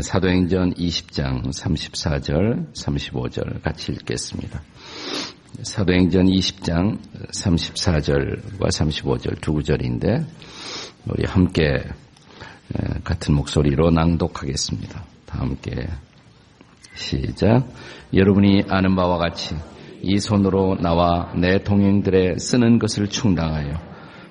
사도행전 0.00 0.74
20장 0.74 1.46
34절, 1.46 2.72
35절 2.72 3.62
같이 3.62 3.92
읽겠습니다. 3.92 4.62
사도행전 5.62 6.26
20장 6.26 6.98
34절과 7.32 8.60
35절 8.60 9.40
두 9.40 9.54
구절인데 9.54 10.24
우리 11.08 11.24
함께 11.24 11.82
같은 13.02 13.34
목소리로 13.34 13.90
낭독하겠습니다. 13.90 15.04
다 15.26 15.40
함께 15.40 15.88
시작. 16.94 17.66
여러분이 18.14 18.64
아는 18.68 18.94
바와 18.94 19.18
같이 19.18 19.56
이 20.02 20.20
손으로 20.20 20.76
나와 20.80 21.32
내 21.34 21.64
동행들의 21.64 22.38
쓰는 22.38 22.78
것을 22.78 23.08
충당하여 23.08 23.80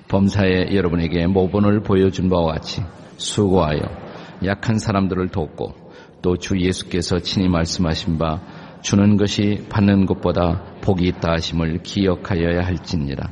범사에 0.08 0.74
여러분에게 0.74 1.26
모본을 1.26 1.82
보여준 1.82 2.30
바와 2.30 2.54
같이 2.54 2.82
수고하여 3.18 4.07
약한 4.44 4.78
사람들을 4.78 5.28
돕고 5.28 5.88
또 6.22 6.36
주 6.36 6.58
예수께서 6.58 7.18
친히 7.20 7.48
말씀하신 7.48 8.18
바 8.18 8.40
주는 8.82 9.16
것이 9.16 9.66
받는 9.68 10.06
것보다 10.06 10.62
복이 10.80 11.06
있다 11.08 11.32
하심을 11.32 11.82
기억하여야 11.82 12.64
할지니라. 12.64 13.30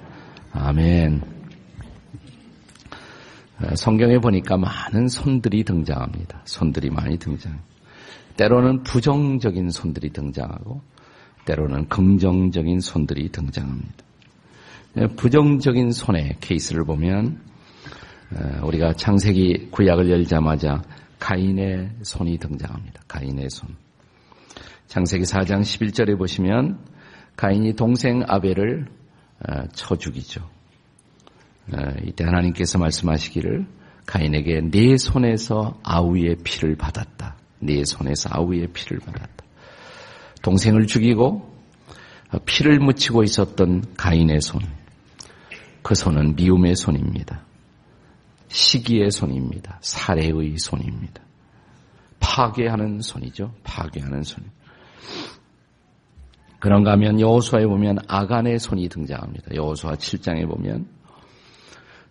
아멘. 0.52 1.23
성경에 3.74 4.19
보니까 4.19 4.56
많은 4.56 5.09
손들이 5.09 5.65
등장합니다. 5.65 6.42
손들이 6.45 6.91
많이 6.91 7.18
등장. 7.18 7.59
때로는 8.37 8.82
부정적인 8.82 9.70
손들이 9.70 10.10
등장하고 10.10 10.82
때로는 11.46 11.88
긍정적인 11.88 12.80
손들이 12.80 13.30
등장합니다. 13.30 14.04
부정적인 15.16 15.91
손의 15.93 16.37
케이스를 16.41 16.85
보면 16.85 17.41
우리가 18.63 18.95
창세기 18.95 19.69
구약을 19.71 20.10
열자마자 20.10 20.82
가인의 21.19 21.91
손이 22.02 22.38
등장합니다. 22.38 23.02
가인의 23.09 23.51
손. 23.51 23.77
창세기 24.88 25.24
4장 25.24 25.60
11절에 25.60 26.19
보시면 26.19 26.79
가인이 27.37 27.74
동생 27.74 28.23
아벨을 28.27 28.87
어, 29.47 29.66
쳐 29.73 29.97
죽이죠. 29.97 30.49
어, 31.73 31.79
이때 32.04 32.24
하나님께서 32.24 32.79
말씀하시기를 32.79 33.66
가인에게 34.07 34.71
네 34.71 34.97
손에서 34.97 35.79
아우의 35.82 36.37
피를 36.45 36.77
받았다. 36.77 37.37
네 37.59 37.85
손에서 37.85 38.30
아우의 38.32 38.69
피를 38.73 38.99
받았다. 39.01 39.45
동생을 40.43 40.87
죽이고 40.87 41.54
피를 42.47 42.79
묻히고 42.79 43.23
있었던 43.24 43.95
가인의 43.97 44.41
손. 44.41 44.63
그 45.82 45.95
손은 45.95 46.37
미움의 46.37 46.77
손입니다. 46.77 47.45
시기의 48.57 49.10
손입니다. 49.10 49.79
사례의 49.82 50.57
손입니다. 50.57 51.23
파괴하는 52.21 53.02
손이죠. 53.02 53.54
파괴하는 53.63 54.23
손. 54.23 54.45
그런가 56.59 56.93
하면 56.93 57.21
여호수아에 57.21 57.66
보면 57.66 57.98
아간의 58.09 58.59
손이 58.59 58.88
등장합니다. 58.88 59.54
여호수아 59.54 59.96
7장에 59.96 60.48
보면 60.48 60.88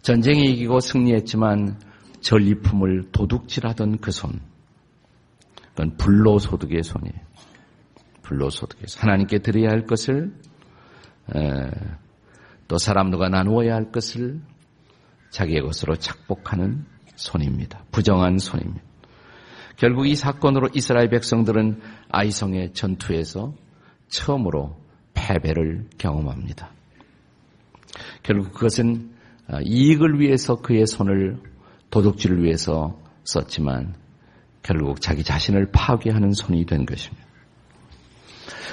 전쟁에 0.04 0.44
이기고 0.44 0.82
승리했지만 0.82 1.80
전리품을 2.22 3.12
도둑질하던 3.12 3.98
그 3.98 4.12
손. 4.12 4.40
그건 5.72 5.98
불로소득의 5.98 6.84
손이에요. 6.84 7.26
불로소득의 8.22 8.84
손. 8.88 9.02
하나님께 9.02 9.40
드려야 9.40 9.72
할 9.72 9.88
것을 9.88 10.32
또 12.68 12.78
사람들과 12.78 13.30
나누어야 13.30 13.74
할 13.74 13.92
것을 13.92 14.42
자기의 15.36 15.64
것으로 15.64 15.98
착복하는 15.98 16.86
손입니다. 17.16 17.84
부정한 17.92 18.38
손입니다. 18.38 18.82
결국 19.76 20.08
이 20.08 20.16
사건으로 20.16 20.70
이스라엘 20.74 21.10
백성들은 21.10 21.82
아이성의 22.10 22.72
전투에서 22.72 23.54
처음으로 24.08 24.78
패배를 25.14 25.90
경험합니다. 25.98 26.72
결국 28.24 28.54
그것은 28.54 29.12
아, 29.48 29.60
이익을 29.62 30.22
위해서 30.22 30.56
그의 30.56 30.88
손을 30.88 31.42
도둑질을 31.90 32.42
위해서 32.42 32.98
썼지만 33.26 33.94
결국 34.64 35.02
자기 35.02 35.26
자신을 35.26 35.70
파괴하는 35.74 36.32
손이 36.32 36.66
된 36.66 36.86
것입니다. 36.86 37.26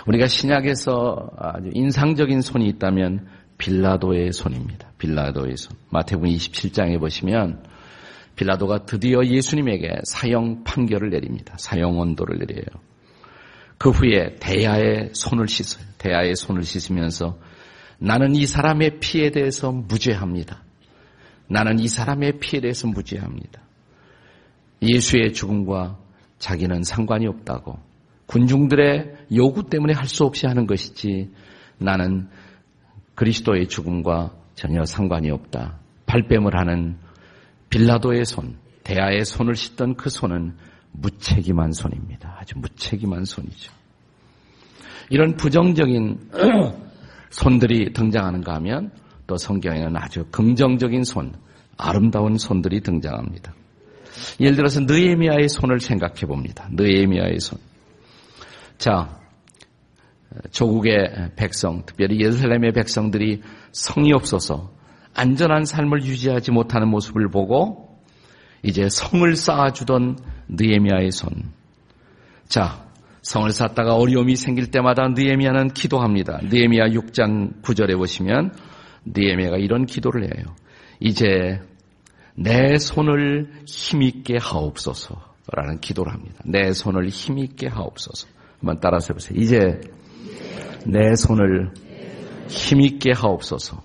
우리가 0.06 0.28
신약에서 0.28 1.30
아주 1.36 1.70
인상적인 1.72 2.40
손이 2.40 2.68
있다면 2.68 3.26
빌라도의 3.62 4.32
손입니다. 4.32 4.90
빌라도의 4.98 5.56
손. 5.56 5.76
마태복음 5.90 6.28
27장에 6.28 6.98
보시면 6.98 7.62
빌라도가 8.34 8.86
드디어 8.86 9.24
예수님에게 9.24 10.00
사형 10.02 10.64
판결을 10.64 11.10
내립니다. 11.10 11.54
사형 11.58 11.96
원도를 11.96 12.38
내려요. 12.38 12.66
그 13.78 13.90
후에 13.90 14.34
대야의 14.40 15.10
손을 15.12 15.46
씻어요. 15.46 15.84
대야의 15.98 16.34
손을 16.34 16.64
씻으면서 16.64 17.38
나는 17.98 18.34
이 18.34 18.46
사람의 18.46 18.98
피에 18.98 19.30
대해서 19.30 19.70
무죄합니다. 19.70 20.64
나는 21.46 21.78
이 21.78 21.86
사람의 21.86 22.40
피에 22.40 22.60
대해서 22.60 22.88
무죄합니다. 22.88 23.62
예수의 24.82 25.34
죽음과 25.34 25.98
자기는 26.40 26.82
상관이 26.82 27.28
없다고 27.28 27.78
군중들의 28.26 29.26
요구 29.36 29.68
때문에 29.68 29.92
할 29.92 30.06
수 30.06 30.24
없이 30.24 30.46
하는 30.46 30.66
것이지 30.66 31.30
나는 31.78 32.28
그리스도의 33.14 33.68
죽음과 33.68 34.32
전혀 34.54 34.84
상관이 34.84 35.30
없다. 35.30 35.78
발뺌을 36.06 36.58
하는 36.58 36.98
빌라도의 37.70 38.24
손, 38.24 38.56
대야의 38.84 39.24
손을 39.24 39.54
씻던 39.54 39.96
그 39.96 40.10
손은 40.10 40.54
무책임한 40.92 41.72
손입니다. 41.72 42.36
아주 42.38 42.58
무책임한 42.58 43.24
손이죠. 43.24 43.72
이런 45.08 45.36
부정적인 45.36 46.30
손들이 47.30 47.92
등장하는가 47.92 48.54
하면 48.56 48.90
또 49.26 49.36
성경에는 49.36 49.96
아주 49.96 50.26
긍정적인 50.30 51.04
손, 51.04 51.32
아름다운 51.78 52.36
손들이 52.36 52.80
등장합니다. 52.80 53.54
예를 54.40 54.56
들어서 54.56 54.80
느에미아의 54.80 55.48
손을 55.48 55.80
생각해 55.80 56.26
봅니다. 56.26 56.68
느에미아의 56.70 57.40
손. 57.40 57.58
자, 58.76 59.21
조국의 60.50 61.32
백성, 61.36 61.84
특별히 61.86 62.20
예루살렘의 62.20 62.72
백성들이 62.72 63.42
성이 63.72 64.12
없어서 64.12 64.72
안전한 65.14 65.64
삶을 65.64 66.04
유지하지 66.04 66.52
못하는 66.52 66.88
모습을 66.88 67.28
보고 67.30 67.98
이제 68.62 68.88
성을 68.88 69.34
쌓아주던 69.34 70.18
느에미아의 70.48 71.10
손. 71.10 71.30
자, 72.48 72.86
성을 73.22 73.50
쌓다가 73.50 73.94
어려움이 73.94 74.36
생길 74.36 74.70
때마다 74.70 75.08
느에미아는 75.08 75.68
기도합니다. 75.68 76.40
느에미아 76.42 76.88
6장 76.88 77.62
9절에 77.62 77.96
보시면 77.96 78.54
느에미아가 79.04 79.58
이런 79.58 79.86
기도를 79.86 80.24
해요. 80.24 80.54
이제 81.00 81.60
내 82.34 82.78
손을 82.78 83.50
힘있게 83.66 84.38
하옵소서라는 84.40 85.80
기도를 85.80 86.12
합니다. 86.12 86.36
내 86.44 86.72
손을 86.72 87.08
힘있게 87.08 87.68
하옵소서. 87.68 88.28
한번 88.60 88.78
따라서 88.80 89.08
해보세요. 89.12 89.38
이제 89.40 89.80
내 90.86 91.14
손을 91.14 91.72
힘있게 92.48 93.12
하옵소서. 93.12 93.82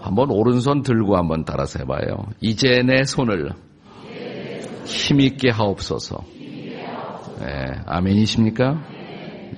한번 0.00 0.30
오른손 0.30 0.82
들고 0.82 1.16
한번 1.16 1.44
따라서 1.44 1.78
해봐요. 1.80 2.26
이제 2.40 2.82
내 2.82 3.04
손을 3.04 3.52
힘있게 4.86 5.50
하옵소서. 5.50 6.24
네, 7.40 7.46
아멘이십니까? 7.86 8.82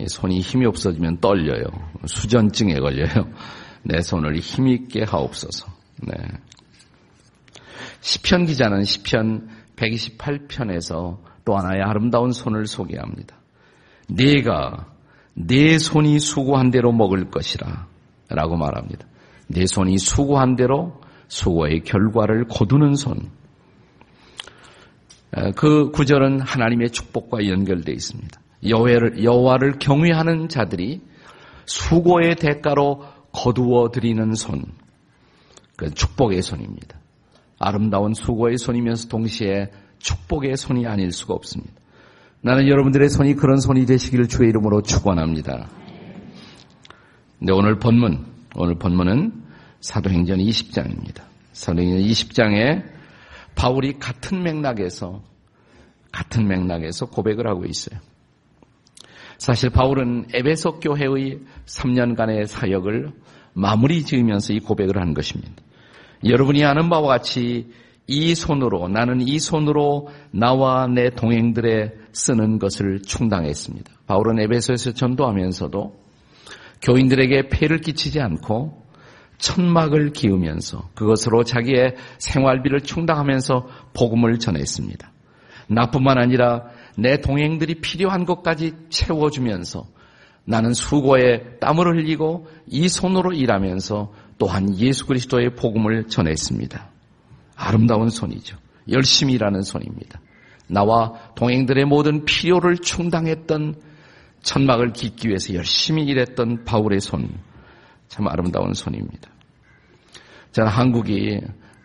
손이 0.07 0.41
힘이 0.41 0.67
없어지면 0.67 1.19
떨려요. 1.21 1.65
수전증에 2.07 2.75
걸려요. 2.75 3.29
내 3.85 4.01
손을 4.01 4.37
힘있게 4.37 5.05
하옵소서. 5.05 5.67
네. 6.03 6.15
시편 8.01 8.47
기자는 8.47 8.85
시편 8.85 9.49
128편에서 9.77 11.19
또 11.45 11.57
하나의 11.57 11.83
아름다운 11.83 12.33
손을 12.33 12.67
소개합니다. 12.67 13.37
네가 14.09 14.92
내 15.35 15.79
손이 15.79 16.19
수고한 16.21 16.71
대로 16.71 16.93
먹을 16.93 17.31
것이라 17.31 17.87
라고 18.29 18.57
말합니다. 18.57 19.07
내 19.49 19.67
손이 19.67 19.99
수고한 19.99 20.57
대로 20.57 21.01
수고의 21.29 21.83
결과를 21.85 22.47
거두는 22.49 22.95
손. 22.95 23.31
그 25.57 25.91
구절은 25.91 26.41
하나님의 26.41 26.91
축복과 26.91 27.49
연결되어 27.49 27.95
있습니다. 27.95 28.41
여호와를, 28.69 29.25
여호와를 29.25 29.79
경외하는 29.79 30.49
자들이 30.49 31.01
수고의 31.65 32.37
대가로 32.37 33.05
거두어 33.33 33.91
드리는 33.91 34.35
손. 34.35 34.65
그 35.77 35.93
축복의 35.93 36.43
손입니다. 36.43 36.99
아름다운 37.59 38.13
수고의 38.13 38.59
손이면서 38.59 39.09
동시에 39.09 39.71
축복의 39.99 40.57
손이 40.57 40.87
아닐 40.87 41.13
수가 41.13 41.35
없습니다. 41.35 41.82
나는 42.45 42.67
여러분들의 42.67 43.09
손이 43.09 43.35
그런 43.35 43.59
손이 43.59 43.87
되시기를 43.87 44.27
주의 44.27 44.49
이름으로 44.49 44.83
축원합니다. 44.83 45.69
네, 47.39 47.53
오늘 47.53 47.79
본문, 47.79 48.27
오늘 48.57 48.75
본문은 48.75 49.33
사도행전 49.81 50.39
20장입니다. 50.39 51.23
사도행전 51.53 52.01
20장에 52.01 52.85
바울이 53.55 53.99
같은 54.01 54.43
맥락에서 54.43 55.23
같은 56.11 56.49
맥락에서 56.49 57.07
고백을 57.07 57.47
하고 57.47 57.65
있어요. 57.65 58.01
사실 59.39 59.71
바울은 59.71 60.27
에베소 60.35 60.81
교회의 60.81 61.41
3년간의 61.67 62.47
사역을 62.47 63.13
마무리 63.55 64.05
지으면서 64.05 64.53
이 64.53 64.59
고백을 64.59 65.01
한 65.01 65.15
것입니다. 65.15 65.53
여러분이 66.25 66.65
아는 66.65 66.89
바와 66.89 67.07
같이 67.07 67.71
이 68.07 68.35
손으로 68.35 68.89
나는 68.89 69.21
이 69.21 69.39
손으로 69.39 70.09
나와 70.33 70.87
내 70.87 71.11
동행들의 71.11 71.93
쓰는 72.13 72.59
것을 72.59 73.01
충당했습니다. 73.03 73.91
바울은 74.07 74.41
에베소에서 74.41 74.93
전도하면서도 74.93 76.03
교인들에게 76.83 77.49
폐를 77.49 77.79
끼치지 77.79 78.21
않고 78.21 78.83
천막을 79.39 80.13
기우면서 80.13 80.91
그것으로 80.95 81.45
자기의 81.45 81.97
생활비를 82.19 82.83
충당하면서 82.83 83.67
복음을 83.93 84.39
전했습니다. 84.39 85.11
나뿐만 85.69 86.19
아니라 86.19 86.65
내 86.97 87.21
동행들이 87.21 87.77
필요한 87.77 88.25
것까지 88.25 88.73
채워주면서 88.89 89.87
나는 90.45 90.75
수고에 90.75 91.59
땀을 91.61 91.87
흘리고 91.87 92.47
이 92.67 92.89
손으로 92.89 93.33
일하면서 93.33 94.13
또한 94.39 94.77
예수 94.79 95.07
그리스도의 95.07 95.55
복음을 95.55 96.09
전했습니다. 96.09 96.92
아름다운 97.63 98.09
손이죠. 98.09 98.57
열심히 98.91 99.35
일하는 99.35 99.63
손입니다. 99.63 100.21
나와 100.69 101.13
동행들의 101.37 101.85
모든 101.85 102.25
필요를 102.25 102.79
충당했던 102.79 103.77
천막을 104.43 104.93
깃기 104.93 105.29
위해서 105.29 105.55
열심히 105.55 106.05
일했던 106.05 106.65
바울의 106.65 107.01
손. 107.01 107.29
참 108.09 108.27
아름다운 108.27 108.75
손입니다. 108.75 109.31
저는 110.51 110.71
한국이 110.71 111.41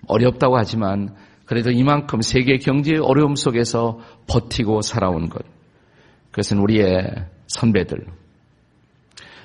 어렵다고 0.08 0.58
하지만 0.58 1.16
그래도 1.46 1.72
이만큼 1.72 2.22
세계 2.22 2.58
경제의 2.58 3.00
어려움 3.00 3.36
속에서 3.36 4.00
버티고 4.28 4.82
살아온 4.82 5.30
것. 5.30 5.46
그것은 6.32 6.58
우리의 6.60 7.26
선배들, 7.48 8.06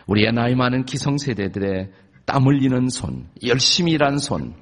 우리의 0.07 0.33
나이 0.33 0.55
많은 0.55 0.85
기성세대들의 0.85 1.91
땀 2.25 2.47
흘리는 2.47 2.89
손, 2.89 3.29
열심히 3.47 3.93
일한 3.93 4.19
손, 4.19 4.55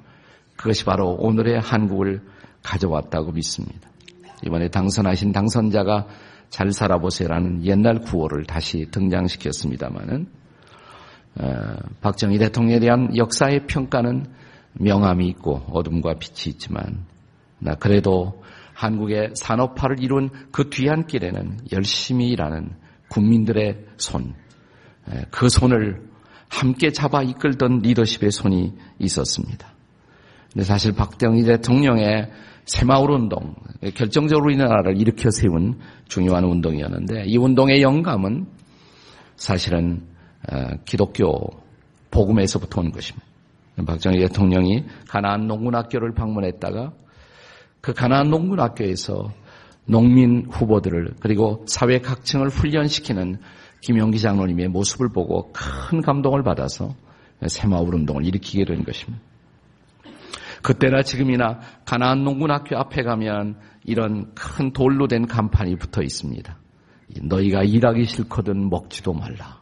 그것이 0.61 0.85
바로 0.85 1.15
오늘의 1.19 1.59
한국을 1.59 2.21
가져왔다고 2.61 3.31
믿습니다. 3.31 3.89
이번에 4.45 4.69
당선하신 4.69 5.31
당선자가 5.31 6.07
잘 6.49 6.71
살아보세요라는 6.71 7.65
옛날 7.65 7.99
구호를 7.99 8.45
다시 8.45 8.85
등장시켰습니다마는 8.91 10.27
어, 11.39 11.75
박정희 12.01 12.37
대통령에 12.37 12.79
대한 12.79 13.15
역사의 13.15 13.65
평가는 13.65 14.25
명암이 14.73 15.27
있고 15.29 15.63
어둠과 15.71 16.15
빛이 16.19 16.53
있지만 16.53 17.05
나 17.57 17.73
그래도 17.75 18.43
한국의 18.73 19.31
산업화를 19.35 20.03
이룬 20.03 20.29
그 20.51 20.69
뒤한 20.69 21.07
길에는 21.07 21.59
열심히 21.71 22.27
일하는 22.29 22.69
국민들의 23.09 23.85
손, 23.97 24.33
그 25.29 25.49
손을 25.49 26.09
함께 26.49 26.91
잡아 26.91 27.21
이끌던 27.21 27.79
리더십의 27.79 28.31
손이 28.31 28.73
있었습니다. 28.99 29.71
근데 30.53 30.65
사실 30.65 30.91
박정희 30.93 31.43
대통령의 31.43 32.29
새마을 32.65 33.09
운동, 33.09 33.55
결정적으로 33.95 34.51
이 34.51 34.57
나라를 34.57 34.99
일으켜 34.99 35.31
세운 35.31 35.79
중요한 36.07 36.43
운동이었는데 36.43 37.25
이 37.25 37.37
운동의 37.37 37.81
영감은 37.81 38.47
사실은 39.35 40.03
어, 40.51 40.69
기독교 40.85 41.49
복음에서부터 42.11 42.81
온 42.81 42.91
것입니다. 42.91 43.25
박정희 43.85 44.19
대통령이 44.19 44.85
가나안 45.07 45.47
농군학교를 45.47 46.13
방문했다가 46.13 46.93
그 47.79 47.93
가나안 47.93 48.29
농군학교에서 48.29 49.31
농민 49.85 50.45
후보들을 50.49 51.15
그리고 51.19 51.65
사회 51.67 51.99
각층을 51.99 52.49
훈련시키는 52.49 53.39
김용기 53.81 54.19
장로님의 54.19 54.67
모습을 54.67 55.09
보고 55.09 55.51
큰 55.51 56.01
감동을 56.01 56.43
받아서 56.43 56.93
새마을 57.47 57.95
운동을 57.95 58.25
일으키게 58.25 58.65
된 58.65 58.83
것입니다. 58.83 59.30
그때나 60.61 61.01
지금이나 61.01 61.59
가나안 61.85 62.23
농군학교 62.23 62.77
앞에 62.77 63.03
가면 63.03 63.57
이런 63.83 64.33
큰 64.35 64.71
돌로 64.73 65.07
된 65.07 65.25
간판이 65.25 65.77
붙어 65.77 66.01
있습니다. 66.01 66.57
너희가 67.23 67.63
일하기 67.63 68.05
싫거든 68.05 68.69
먹지도 68.69 69.13
말라. 69.13 69.61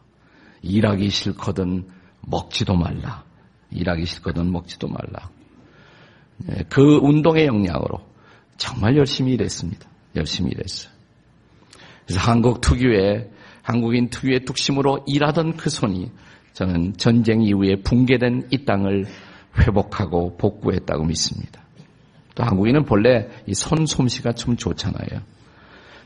일하기 0.62 1.08
싫거든 1.08 1.86
먹지도 2.22 2.76
말라. 2.76 3.24
일하기 3.70 4.04
싫거든 4.04 4.52
먹지도 4.52 4.88
말라. 4.88 5.30
예, 6.50 6.64
그 6.68 6.98
운동의 7.02 7.46
역량으로 7.46 8.00
정말 8.56 8.96
열심히 8.96 9.32
일했습니다. 9.32 9.88
열심히 10.16 10.52
일했어요. 10.52 10.92
그래서 12.06 12.20
한국 12.30 12.60
특유의 12.60 13.30
한국인 13.62 14.10
특유의 14.10 14.44
뚝심으로 14.44 15.04
일하던 15.06 15.56
그 15.56 15.70
손이 15.70 16.10
저는 16.52 16.94
전쟁 16.96 17.42
이후에 17.42 17.76
붕괴된 17.82 18.48
이 18.50 18.64
땅을 18.64 19.06
회복하고 19.58 20.36
복구했다고 20.36 21.04
믿습니다. 21.04 21.60
또 22.34 22.44
한국인은 22.44 22.84
본래 22.84 23.28
이 23.46 23.52
손 23.52 23.86
솜씨가 23.86 24.32
좀 24.32 24.56
좋잖아요. 24.56 25.20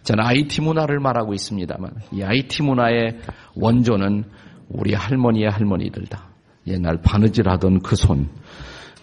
저는 0.03 0.25
IT 0.25 0.61
문화를 0.63 1.01
말하고 1.01 1.33
있습니다만 1.35 1.91
이 2.13 2.23
IT 2.23 2.63
문화의 2.63 3.19
원조는 3.55 4.25
우리 4.69 4.95
할머니의 4.95 5.51
할머니들다. 5.51 6.29
옛날 6.67 6.99
바느질 7.03 7.49
하던 7.49 7.81
그 7.81 7.95
손, 7.97 8.29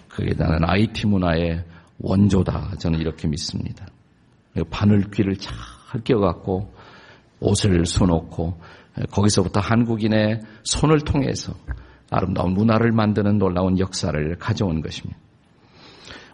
그게 0.09 0.33
나는 0.35 0.67
IT 0.67 1.07
문화의 1.07 1.63
원조다. 1.99 2.71
저는 2.79 2.99
이렇게 2.99 3.27
믿습니다. 3.27 3.85
바늘귀를 4.69 5.37
잘 5.37 5.53
껴갖고 6.03 6.73
옷을 7.39 7.85
수놓고 7.85 8.59
거기서부터 9.11 9.59
한국인의 9.59 10.41
손을 10.63 11.01
통해서 11.01 11.53
아름다운 12.11 12.53
문화를 12.53 12.91
만드는 12.91 13.39
놀라운 13.39 13.79
역사를 13.79 14.37
가져온 14.37 14.81
것입니다. 14.81 15.19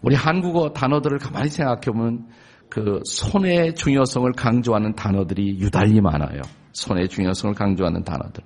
우리 0.01 0.15
한국어 0.15 0.73
단어들을 0.73 1.19
가만히 1.19 1.49
생각해 1.49 1.81
보면 1.85 2.27
그 2.69 2.99
손의 3.05 3.75
중요성을 3.75 4.29
강조하는 4.33 4.95
단어들이 4.95 5.59
유달리 5.59 6.01
많아요. 6.01 6.41
손의 6.73 7.07
중요성을 7.07 7.55
강조하는 7.55 8.03
단어들. 8.03 8.43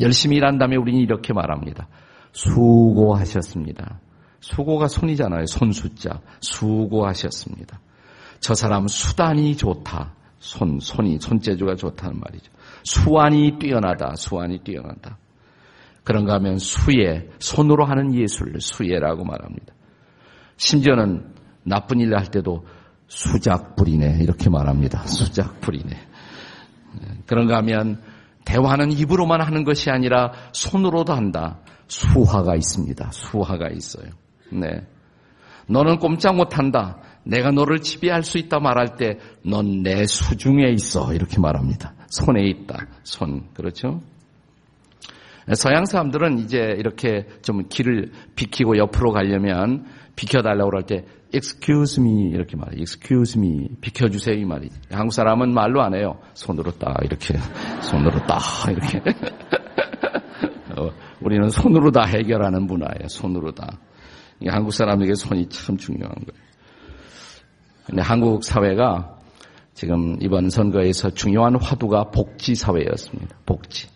열심히 0.00 0.38
일한 0.38 0.58
다음에 0.58 0.76
우리는 0.76 1.00
이렇게 1.00 1.32
말합니다. 1.32 1.86
수고하셨습니다. 2.32 4.00
수고가 4.40 4.88
손이잖아요. 4.88 5.46
손 5.46 5.70
숫자. 5.70 6.20
수고하셨습니다. 6.40 7.78
저 8.40 8.54
사람 8.54 8.88
수단이 8.88 9.56
좋다. 9.56 10.14
손, 10.38 10.78
손이, 10.80 11.18
손재주가 11.20 11.76
좋다는 11.76 12.20
말이죠. 12.20 12.52
수완이 12.84 13.58
뛰어나다. 13.58 14.14
수완이 14.16 14.58
뛰어나다. 14.58 15.16
그런가 16.04 16.34
하면 16.34 16.58
수예, 16.58 17.30
손으로 17.38 17.84
하는 17.86 18.14
예술, 18.14 18.60
수예라고 18.60 19.24
말합니다. 19.24 19.74
심지어는 20.56 21.32
나쁜 21.64 22.00
일을 22.00 22.18
할 22.18 22.26
때도 22.26 22.66
수작불이네 23.08 24.18
이렇게 24.22 24.50
말합니다. 24.50 25.06
수작불이네. 25.06 25.96
그런가 27.26 27.56
하면 27.58 28.00
대화는 28.44 28.92
입으로만 28.92 29.40
하는 29.40 29.64
것이 29.64 29.90
아니라 29.90 30.32
손으로도 30.52 31.12
한다. 31.14 31.58
수화가 31.88 32.54
있습니다. 32.56 33.10
수화가 33.12 33.70
있어요. 33.70 34.10
네. 34.52 34.86
너는 35.66 35.98
꼼짝 35.98 36.36
못한다. 36.36 36.98
내가 37.24 37.50
너를 37.50 37.80
지배할 37.80 38.22
수 38.22 38.36
있다 38.36 38.58
말할 38.60 38.96
때 38.96 39.18
넌 39.46 39.82
내 39.82 40.06
수중에 40.06 40.68
있어 40.72 41.14
이렇게 41.14 41.40
말합니다. 41.40 41.94
손에 42.08 42.46
있다. 42.48 42.86
손 43.02 43.48
그렇죠? 43.54 44.02
서양 45.52 45.84
사람들은 45.84 46.38
이제 46.38 46.58
이렇게 46.78 47.26
좀 47.42 47.68
길을 47.68 48.12
비키고 48.34 48.78
옆으로 48.78 49.12
가려면 49.12 49.84
비켜달라고 50.16 50.70
그럴 50.70 50.84
때 50.84 51.04
excuse 51.34 52.02
me 52.02 52.30
이렇게 52.30 52.56
말해요. 52.56 52.78
excuse 52.78 53.38
me 53.38 53.68
비켜주세요 53.80 54.36
이 54.36 54.44
말이지. 54.44 54.74
한국 54.90 55.12
사람은 55.12 55.52
말로 55.52 55.82
안 55.82 55.94
해요. 55.94 56.18
손으로 56.34 56.70
딱 56.72 56.96
이렇게 57.02 57.34
손으로 57.82 58.20
딱 58.26 58.40
이렇게. 58.70 59.02
어, 60.78 60.90
우리는 61.20 61.48
손으로 61.50 61.90
다 61.90 62.04
해결하는 62.04 62.66
문화예요. 62.66 63.08
손으로 63.08 63.52
다. 63.52 63.78
한국 64.46 64.72
사람에게 64.72 65.14
손이 65.14 65.48
참 65.48 65.76
중요한 65.76 66.14
거예요. 66.14 66.44
근데 67.86 68.02
한국 68.02 68.44
사회가 68.44 69.18
지금 69.74 70.16
이번 70.20 70.50
선거에서 70.50 71.10
중요한 71.10 71.56
화두가 71.60 72.10
복지 72.10 72.54
사회였습니다. 72.54 73.36
복지. 73.44 73.88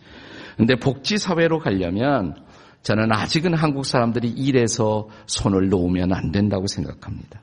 근데 0.59 0.75
복지 0.75 1.17
사회로 1.17 1.59
가려면 1.59 2.35
저는 2.81 3.13
아직은 3.13 3.53
한국 3.53 3.85
사람들이 3.85 4.27
일에서 4.27 5.07
손을 5.25 5.69
놓으면 5.69 6.11
안 6.11 6.33
된다고 6.33 6.67
생각합니다. 6.67 7.39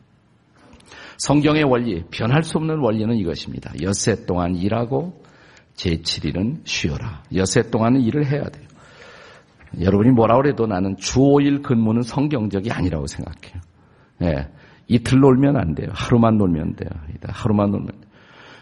성경의 1.16 1.64
원리, 1.64 2.04
변할 2.10 2.42
수 2.42 2.58
없는 2.58 2.78
원리는 2.78 3.16
이것입니다. 3.16 3.72
엿새 3.80 4.26
동안 4.26 4.54
일하고 4.54 5.24
제7일은 5.76 6.60
쉬어라. 6.66 7.22
엿새 7.34 7.70
동안은 7.70 8.02
일을 8.02 8.26
해야 8.26 8.42
돼요. 8.42 8.66
여러분이 9.80 10.10
뭐라 10.10 10.36
그래도 10.36 10.66
나는 10.66 10.98
주 10.98 11.20
5일 11.20 11.62
근무는 11.62 12.02
성경적이 12.02 12.70
아니라고 12.70 13.06
생각해요. 13.06 13.62
예. 14.24 14.48
이틀 14.88 15.20
놀면 15.20 15.56
안 15.56 15.74
돼요. 15.74 15.88
하루만 15.94 16.36
놀면 16.36 16.76
돼요. 16.76 16.90
하루만 17.28 17.70
놀면. 17.70 17.92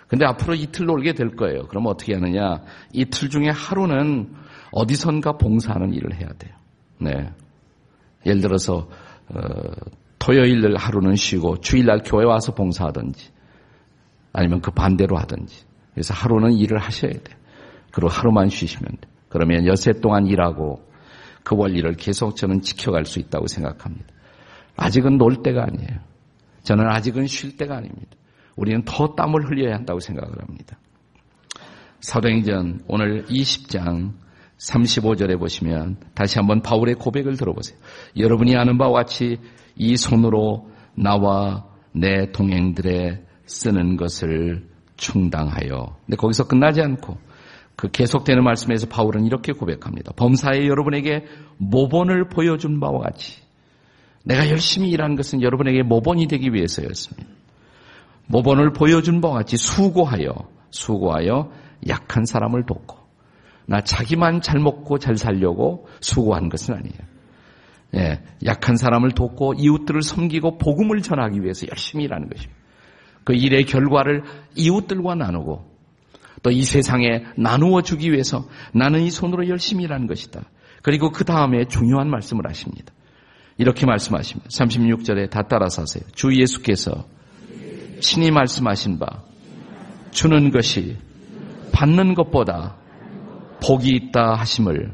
근데 0.07 0.25
앞으로 0.27 0.55
이틀 0.55 0.87
놀게 0.87 1.15
될 1.15 1.35
거예요. 1.35 1.67
그럼 1.67 1.87
어떻게 1.87 2.15
하느냐? 2.15 2.63
이틀 2.93 3.29
중에 3.31 3.49
하루는 3.49 4.44
어디선가 4.75 5.39
봉사하는 5.39 5.93
일을 5.95 6.15
해야 6.17 6.29
돼요. 6.31 6.53
네. 7.01 7.31
예를 8.27 8.41
들어서 8.41 8.89
어, 9.29 9.41
토요일 10.19 10.77
하루는 10.77 11.15
쉬고 11.15 11.61
주일날 11.61 12.03
교회 12.05 12.25
와서 12.25 12.55
봉사하든지 12.55 13.31
아니면 14.33 14.61
그 14.61 14.73
반대로 14.73 15.17
하든지 15.17 15.65
그래서 15.93 16.13
하루는 16.13 16.53
일을 16.55 16.79
하셔야 16.79 17.13
돼요. 17.13 17.39
그리고 17.93 18.09
하루만 18.09 18.49
쉬시면 18.49 18.89
돼요. 19.01 19.13
그러면 19.29 19.67
여세 19.67 19.93
동안 19.93 20.27
일하고 20.27 20.85
그 21.45 21.55
원리를 21.57 21.93
계속 21.95 22.35
저는 22.37 22.63
지켜갈 22.63 23.05
수 23.05 23.21
있다고 23.21 23.47
생각합니다. 23.47 24.07
아직은 24.77 25.19
놀 25.19 25.43
때가 25.43 25.63
아니에요. 25.63 26.01
저는 26.65 26.89
아직은 26.89 27.27
쉴 27.27 27.57
때가 27.57 27.77
아닙니다. 27.77 28.17
우리는 28.57 28.83
더 28.85 29.15
땀을 29.15 29.49
흘려야 29.49 29.77
한다고 29.77 30.01
생각을 30.01 30.33
합니다. 30.41 30.79
사도행전 32.01 32.85
오늘 32.89 33.25
20장 33.27 34.24
35절에 34.71 35.39
보시면 35.39 35.97
다시 36.15 36.39
한번 36.39 36.63
바울의 36.63 36.95
고백을 36.95 37.37
들어보세요. 37.37 37.79
여러분이 38.17 38.57
아는 38.57 38.79
바와 38.79 38.93
같이 38.93 39.39
이 39.77 39.97
손으로 39.97 40.71
나와 40.95 41.67
내 41.93 42.31
동행들의 42.33 43.23
쓰는 43.47 43.97
것을 43.97 44.67
충당하여. 44.97 45.97
근데 46.07 46.17
거기서 46.17 46.47
끝나지 46.47 46.81
않고 46.81 47.19
그 47.77 47.91
계속되는 47.91 48.43
말씀에서 48.43 48.87
바울은 48.89 49.27
이렇게 49.27 49.53
고백합니다. 49.53 50.13
범사에 50.17 50.67
여러분에게 50.67 51.25
모본을 51.59 52.29
보여준 52.29 52.81
바와 52.81 53.01
같이 53.01 53.43
내가 54.25 54.49
열심히 54.49 54.91
일하는 54.91 55.17
것은 55.17 55.43
여러분에게 55.43 55.83
모본이 55.83 56.27
되기 56.29 56.53
위해서였습니다. 56.55 57.29
모본을 58.27 58.73
보여준 58.73 59.21
바와 59.21 59.35
같이 59.35 59.57
수고하여 59.57 60.33
수고하여 60.71 61.51
약한 61.89 62.25
사람을 62.25 62.65
돕고 62.65 63.04
나 63.67 63.81
자기만 63.81 64.41
잘 64.41 64.61
먹고 64.61 64.99
잘 64.99 65.17
살려고 65.17 65.89
수고한 66.01 66.49
것은 66.49 66.75
아니에요. 66.75 66.99
예, 67.97 68.21
약한 68.45 68.77
사람을 68.77 69.13
돕고 69.13 69.55
이웃들을 69.55 70.03
섬기고 70.03 70.59
복음을 70.59 71.01
전하기 71.01 71.43
위해서 71.43 71.67
열심히 71.69 72.05
일하는 72.05 72.29
것입니다. 72.29 72.61
그 73.23 73.35
일의 73.35 73.65
결과를 73.65 74.23
이웃들과 74.57 75.15
나누고 75.15 75.75
또 76.45 76.51
이 76.51 76.63
세상에 76.63 77.25
나누어 77.37 77.81
주기 77.81 78.13
위해서 78.13 78.47
나는 78.73 79.01
이 79.01 79.11
손으로 79.11 79.49
열심히 79.49 79.85
일하는 79.85 80.07
것이다. 80.07 80.43
그리고 80.83 81.11
그 81.11 81.25
다음에 81.25 81.65
중요한 81.65 82.11
말씀을 82.11 82.47
하십니다. 82.47 82.93
이렇게 83.57 83.87
말씀하십니다. 83.87 84.51
36절에 84.51 85.31
다 85.31 85.43
따라서 85.49 85.83
하세요. 85.83 86.05
주 86.13 86.39
예수께서 86.39 87.07
친히 88.01 88.31
말씀하신 88.31 88.99
바 88.99 89.23
주는 90.11 90.51
것이 90.51 90.99
받는 91.73 92.15
것보다 92.15 92.77
복이 93.67 93.89
있다 93.91 94.35
하심을 94.35 94.93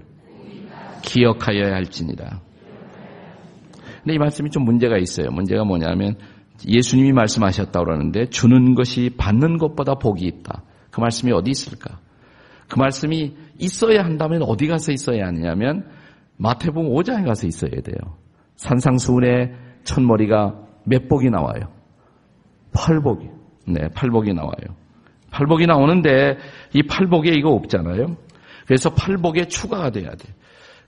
기억하여야 1.03 1.75
할지니라. 1.75 2.41
근데 4.03 4.15
이 4.15 4.19
말씀이 4.19 4.50
좀 4.50 4.65
문제가 4.65 4.97
있어요. 4.97 5.31
문제가 5.31 5.65
뭐냐면 5.65 6.17
예수님이 6.67 7.12
말씀하셨다고 7.12 7.85
그러는데 7.85 8.27
주는 8.27 8.75
것이 8.75 9.11
받는 9.17 9.59
것보다 9.59 9.95
복이 9.95 10.25
있다. 10.25 10.62
그 10.91 11.00
말씀이 11.00 11.33
어디 11.33 11.50
있을까? 11.50 11.99
그 12.69 12.79
말씀이 12.79 13.35
있어야 13.59 14.05
한다면 14.05 14.43
어디 14.43 14.67
가서 14.67 14.93
있어야 14.93 15.27
하느냐면 15.27 15.87
마태복음 16.37 16.91
5장에 16.91 17.27
가서 17.27 17.47
있어야 17.47 17.73
돼요. 17.83 18.17
산상수훈의 18.57 19.53
첫머리가 19.85 20.55
몇 20.85 21.09
복이 21.09 21.31
나와요? 21.31 21.73
팔복이. 22.73 23.29
네, 23.69 23.89
팔복이 23.95 24.33
나와요. 24.33 24.77
팔복이 25.31 25.67
나오는데 25.67 26.39
이 26.75 26.83
팔복에 26.83 27.31
이거 27.31 27.50
없잖아요. 27.50 28.17
그래서 28.71 28.89
팔복에 28.91 29.49
추가가 29.49 29.91
돼야 29.91 30.11
돼. 30.11 30.29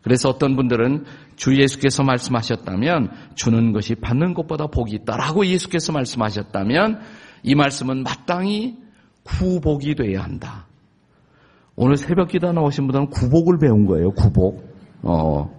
그래서 0.02 0.28
어떤 0.28 0.54
분들은 0.54 1.04
주 1.34 1.60
예수께서 1.60 2.04
말씀하셨다면 2.04 3.10
주는 3.34 3.72
것이 3.72 3.96
받는 3.96 4.34
것보다 4.34 4.68
복이 4.68 4.94
있다라고 4.94 5.44
예수께서 5.46 5.90
말씀하셨다면 5.90 7.00
이 7.42 7.56
말씀은 7.56 8.04
마땅히 8.04 8.76
구복이 9.24 9.96
돼야 9.96 10.22
한다. 10.22 10.68
오늘 11.74 11.96
새벽 11.96 12.28
기도 12.28 12.52
나오신 12.52 12.86
분들은 12.86 13.06
구복을 13.08 13.58
배운 13.58 13.84
거예요. 13.86 14.12
구복. 14.12 14.62
어, 15.02 15.50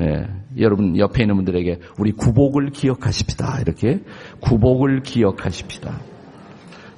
예, 0.00 0.26
여러분 0.58 0.98
옆에 0.98 1.22
있는 1.22 1.36
분들에게 1.36 1.78
우리 2.00 2.10
구복을 2.10 2.70
기억하십시다. 2.70 3.60
이렇게 3.60 4.00
구복을 4.40 5.02
기억하십시다. 5.04 6.00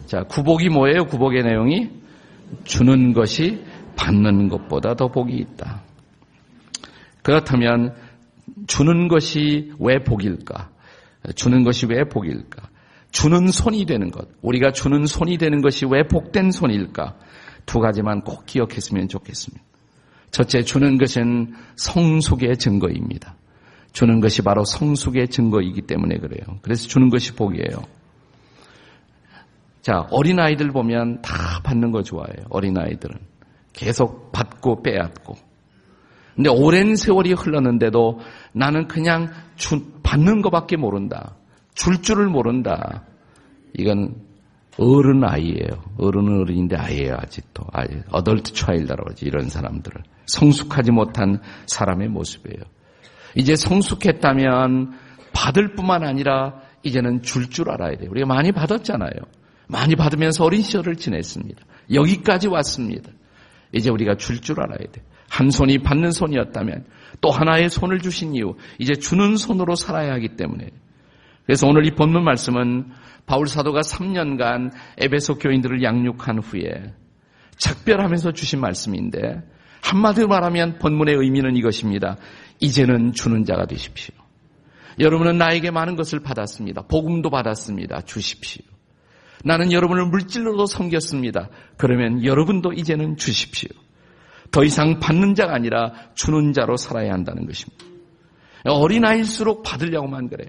자, 0.06 0.22
구복이 0.22 0.70
뭐예요? 0.70 1.04
구복의 1.04 1.42
내용이 1.42 1.90
주는 2.64 3.12
것이 3.12 3.62
받는 4.02 4.48
것보다 4.48 4.94
더 4.94 5.08
복이 5.08 5.32
있다. 5.36 5.82
그렇다면 7.22 7.94
주는 8.66 9.06
것이 9.06 9.72
왜 9.78 10.02
복일까? 10.02 10.70
주는 11.36 11.62
것이 11.62 11.86
왜 11.86 12.04
복일까? 12.04 12.68
주는 13.12 13.46
손이 13.46 13.84
되는 13.86 14.10
것. 14.10 14.28
우리가 14.42 14.72
주는 14.72 15.06
손이 15.06 15.38
되는 15.38 15.62
것이 15.62 15.86
왜 15.86 16.02
복된 16.02 16.50
손일까? 16.50 17.16
두 17.64 17.78
가지만 17.78 18.22
꼭 18.22 18.44
기억했으면 18.44 19.06
좋겠습니다. 19.06 19.62
첫째, 20.32 20.62
주는 20.62 20.98
것은 20.98 21.52
성숙의 21.76 22.56
증거입니다. 22.56 23.36
주는 23.92 24.20
것이 24.20 24.42
바로 24.42 24.64
성숙의 24.64 25.28
증거이기 25.28 25.82
때문에 25.82 26.16
그래요. 26.16 26.58
그래서 26.62 26.88
주는 26.88 27.08
것이 27.08 27.34
복이에요. 27.34 27.84
자, 29.82 30.06
어린아이들 30.10 30.70
보면 30.70 31.22
다 31.22 31.60
받는 31.62 31.92
거 31.92 32.02
좋아해요. 32.02 32.46
어린아이들은. 32.48 33.31
계속 33.72 34.32
받고 34.32 34.82
빼앗고. 34.82 35.36
근데 36.34 36.50
오랜 36.50 36.96
세월이 36.96 37.32
흘렀는데도 37.34 38.20
나는 38.52 38.88
그냥 38.88 39.30
주, 39.56 39.92
받는 40.02 40.42
것밖에 40.42 40.76
모른다. 40.76 41.36
줄 41.74 42.00
줄을 42.02 42.26
모른다. 42.26 43.04
이건 43.74 44.14
어른 44.78 45.24
아이예요. 45.24 45.82
어른은 45.98 46.40
어른인데 46.40 46.76
아이예요, 46.76 47.16
아직도. 47.18 47.64
아이, 47.72 47.86
어덜트 48.10 48.52
차일드라고 48.52 49.10
하지, 49.10 49.26
이런 49.26 49.48
사람들을. 49.48 50.02
성숙하지 50.26 50.92
못한 50.92 51.40
사람의 51.66 52.08
모습이에요. 52.08 52.62
이제 53.34 53.56
성숙했다면 53.56 54.92
받을 55.34 55.74
뿐만 55.74 56.04
아니라 56.04 56.60
이제는 56.82 57.22
줄줄 57.22 57.70
알아야 57.70 57.96
돼요. 57.96 58.10
우리가 58.10 58.26
많이 58.26 58.52
받았잖아요. 58.52 59.12
많이 59.68 59.96
받으면서 59.96 60.44
어린 60.44 60.62
시절을 60.62 60.96
지냈습니다. 60.96 61.62
여기까지 61.92 62.48
왔습니다. 62.48 63.10
이제 63.72 63.90
우리가 63.90 64.16
줄줄 64.16 64.60
알아야 64.60 64.78
돼. 64.90 65.02
한 65.28 65.50
손이 65.50 65.78
받는 65.78 66.10
손이었다면 66.10 66.84
또 67.20 67.30
하나의 67.30 67.70
손을 67.70 68.00
주신 68.00 68.34
이유, 68.34 68.54
이제 68.78 68.94
주는 68.94 69.36
손으로 69.36 69.74
살아야 69.74 70.12
하기 70.14 70.36
때문에. 70.36 70.68
그래서 71.46 71.66
오늘 71.66 71.86
이 71.86 71.90
본문 71.92 72.22
말씀은 72.24 72.90
바울 73.26 73.46
사도가 73.46 73.80
3년간 73.80 74.72
에베소 74.98 75.38
교인들을 75.38 75.82
양육한 75.82 76.40
후에 76.40 76.94
작별하면서 77.56 78.32
주신 78.32 78.60
말씀인데 78.60 79.42
한마디로 79.82 80.28
말하면 80.28 80.78
본문의 80.78 81.16
의미는 81.16 81.56
이것입니다. 81.56 82.16
이제는 82.60 83.12
주는 83.12 83.44
자가 83.44 83.66
되십시오. 83.66 84.14
여러분은 85.00 85.38
나에게 85.38 85.70
많은 85.70 85.96
것을 85.96 86.20
받았습니다. 86.20 86.82
복음도 86.82 87.30
받았습니다. 87.30 88.02
주십시오. 88.02 88.71
나는 89.44 89.72
여러분을 89.72 90.06
물질로도 90.06 90.66
섬겼습니다. 90.66 91.48
그러면 91.76 92.24
여러분도 92.24 92.72
이제는 92.72 93.16
주십시오. 93.16 93.68
더 94.50 94.64
이상 94.64 95.00
받는 95.00 95.34
자가 95.34 95.54
아니라 95.54 95.92
주는 96.14 96.52
자로 96.52 96.76
살아야 96.76 97.12
한다는 97.12 97.46
것입니다. 97.46 97.84
어린아이일수록 98.64 99.62
받으려고만 99.62 100.28
그래. 100.28 100.46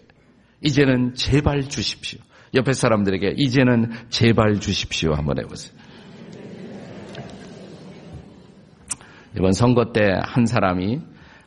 이제는 0.62 1.15
제발 1.15 1.69
주십시오. 1.69 2.19
옆에 2.53 2.73
사람들에게 2.73 3.33
이제는 3.38 3.91
제발 4.09 4.59
주십시오. 4.59 5.13
한번 5.13 5.39
해보세요. 5.39 5.73
이번 9.35 9.53
선거 9.53 9.91
때 9.91 10.12
한 10.21 10.45
사람이 10.45 11.01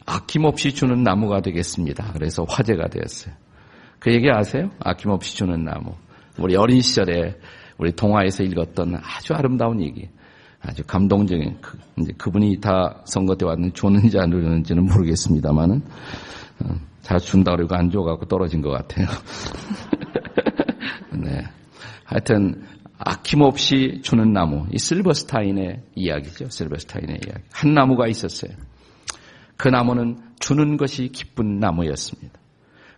아낌없이 0.06 0.72
주는 0.74 1.02
나무가 1.02 1.40
되겠습니다. 1.40 2.12
그래서 2.12 2.44
화제가 2.48 2.88
되었어요. 2.88 3.34
그 3.98 4.12
얘기 4.12 4.28
아세요? 4.30 4.70
아낌없이 4.80 5.36
주는 5.36 5.64
나무. 5.64 5.94
우리 6.38 6.56
어린 6.56 6.80
시절에 6.80 7.36
우리 7.78 7.92
동화에서 7.92 8.42
읽었던 8.44 8.96
아주 8.96 9.34
아름다운 9.34 9.80
얘기. 9.82 10.08
아주 10.60 10.82
감동적인 10.84 11.58
그, 11.60 11.78
이제 11.98 12.12
그분이 12.16 12.60
다 12.60 13.02
선거 13.04 13.36
때 13.36 13.44
왔는지 13.46 13.74
줬는지 13.74 14.18
안 14.18 14.30
줬는지는 14.30 14.86
모르겠습니다만은 14.86 15.82
어, 16.60 16.74
다 17.04 17.18
준다 17.18 17.54
그러고 17.54 17.74
안 17.76 17.90
줘갖고 17.90 18.26
떨어진 18.26 18.62
것 18.62 18.70
같아요. 18.70 19.06
네. 21.12 21.44
하여튼 22.04 22.64
아낌없이 22.98 24.00
주는 24.02 24.32
나무, 24.32 24.66
이 24.72 24.78
실버스타인의 24.78 25.82
이야기죠. 25.94 26.48
실버스타인의 26.48 27.20
이야기. 27.26 27.42
한 27.52 27.74
나무가 27.74 28.08
있었어요. 28.08 28.52
그 29.56 29.68
나무는 29.68 30.18
주는 30.40 30.76
것이 30.76 31.08
기쁜 31.08 31.58
나무였습니다. 31.58 32.38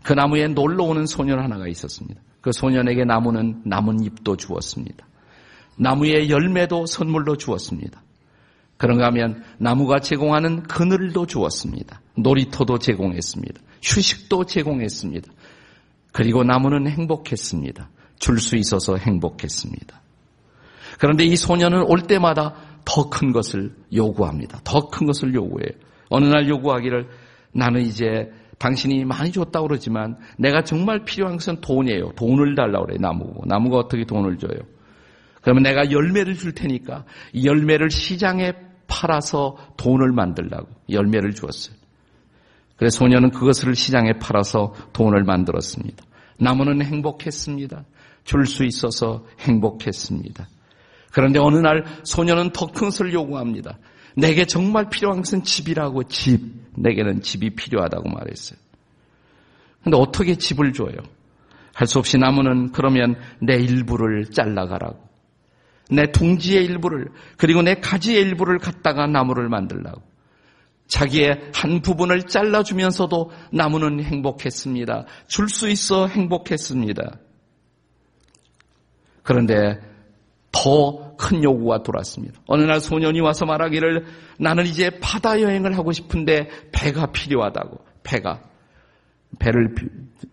그 0.03 0.13
나무에 0.13 0.47
놀러 0.49 0.85
오는 0.85 1.07
소년 1.07 1.41
하나가 1.41 1.67
있었습니다. 1.69 2.21
그 2.41 2.53
소년에게 2.53 3.05
나무는 3.05 3.63
나뭇잎도 3.65 4.37
주었습니다. 4.37 5.07
나무의 5.77 6.31
열매도 6.31 6.87
선물로 6.87 7.37
주었습니다. 7.37 8.03
그런가 8.77 9.07
하면 9.07 9.43
나무가 9.59 9.99
제공하는 10.01 10.63
그늘도 10.65 11.27
주었습니다. 11.27 12.01
놀이터도 12.17 12.79
제공했습니다. 12.79 13.61
휴식도 13.83 14.45
제공했습니다. 14.47 15.33
그리고 16.13 16.45
나무는 16.45 16.89
행복했습니다. 16.89 17.91
줄 18.19 18.39
수 18.39 18.57
있어서 18.57 18.97
행복했습니다. 18.97 20.01
그런데 20.99 21.25
이 21.25 21.37
소년은 21.37 21.85
올 21.89 22.03
때마다 22.03 22.55
더 22.85 23.11
큰 23.11 23.33
것을 23.33 23.75
요구합니다. 23.93 24.61
더 24.65 24.89
큰 24.89 25.07
것을 25.07 25.35
요구해요. 25.35 25.71
어느 26.09 26.25
날 26.25 26.49
요구하기를 26.49 27.09
나는 27.53 27.83
이제 27.83 28.33
당신이 28.59 29.05
많이 29.05 29.31
줬다고 29.33 29.69
그러지만 29.69 30.17
내가 30.37 30.63
정말 30.63 31.05
필요한 31.05 31.37
것은 31.37 31.61
돈이에요. 31.61 32.13
돈을 32.17 32.55
달라고 32.55 32.87
그래, 32.87 32.97
나무고. 33.01 33.45
나무가 33.47 33.79
어떻게 33.79 34.05
돈을 34.05 34.39
줘요? 34.39 34.59
그러면 35.43 35.63
내가 35.63 35.91
열매를 35.91 36.35
줄 36.35 36.53
테니까 36.53 37.05
이 37.33 37.47
열매를 37.47 37.91
시장에 37.91 38.53
팔아서 38.89 39.57
돈을 39.77 40.13
만들라고 40.13 40.67
열매를 40.91 41.35
주었어요. 41.35 41.77
그래서 42.77 42.99
소녀는 42.99 43.31
그것을 43.31 43.75
시장에 43.75 44.13
팔아서 44.15 44.75
돈을 44.93 45.25
만들었습니다. 45.25 46.05
나무는 46.39 46.83
행복했습니다. 46.83 47.85
줄 48.25 48.47
수 48.47 48.65
있어서 48.65 49.25
행복했습니다. 49.41 50.47
그런데 51.13 51.39
어느 51.39 51.57
날 51.57 51.85
소녀는 52.05 52.51
더 52.51 52.67
큰 52.67 52.89
것을 52.89 53.13
요구합니다. 53.13 53.79
내게 54.19 54.45
정말 54.47 54.91
필요한 54.91 55.19
것은 55.19 55.45
집이라고 55.45 56.05
집. 56.05 56.41
내게는 56.75 57.23
집이 57.23 57.51
필요하다고 57.51 58.09
말했어요. 58.09 58.59
근데 59.83 59.97
어떻게 59.97 60.35
집을 60.35 60.73
줘요? 60.73 60.97
할 61.75 61.87
수 61.87 62.01
없이 62.01 62.19
나무는 62.19 62.73
그러면 62.73 63.15
내 63.41 63.55
일부를 63.55 64.27
잘라가라고. 64.31 64.99
내 65.91 66.11
둥지의 66.11 66.65
일부를 66.65 67.07
그리고 67.37 67.63
내 67.63 67.75
가지의 67.77 68.21
일부를 68.21 68.59
갖다가 68.59 69.07
나무를 69.07 69.49
만들라고. 69.49 70.03
자기의 70.89 71.51
한 71.55 71.81
부분을 71.83 72.25
잘라주면서도 72.25 73.31
나무는 73.53 74.03
행복했습니다. 74.03 75.05
줄 75.29 75.49
수 75.49 75.69
있어 75.69 76.09
행복했습니다. 76.09 77.19
그런데 79.23 79.79
더 80.51 81.08
큰 81.19 81.43
요구가 81.43 81.83
돌았습니다. 81.83 82.41
어느 82.47 82.63
날 82.63 82.81
소년이 82.81 83.21
와서 83.21 83.45
말하기를 83.45 84.07
나는 84.39 84.65
이제 84.67 84.91
바다 85.01 85.41
여행을 85.41 85.77
하고 85.77 85.93
싶은데 85.93 86.49
배가 86.73 87.07
필요하다고. 87.07 87.85
배가. 88.05 88.41
배를 89.39 89.75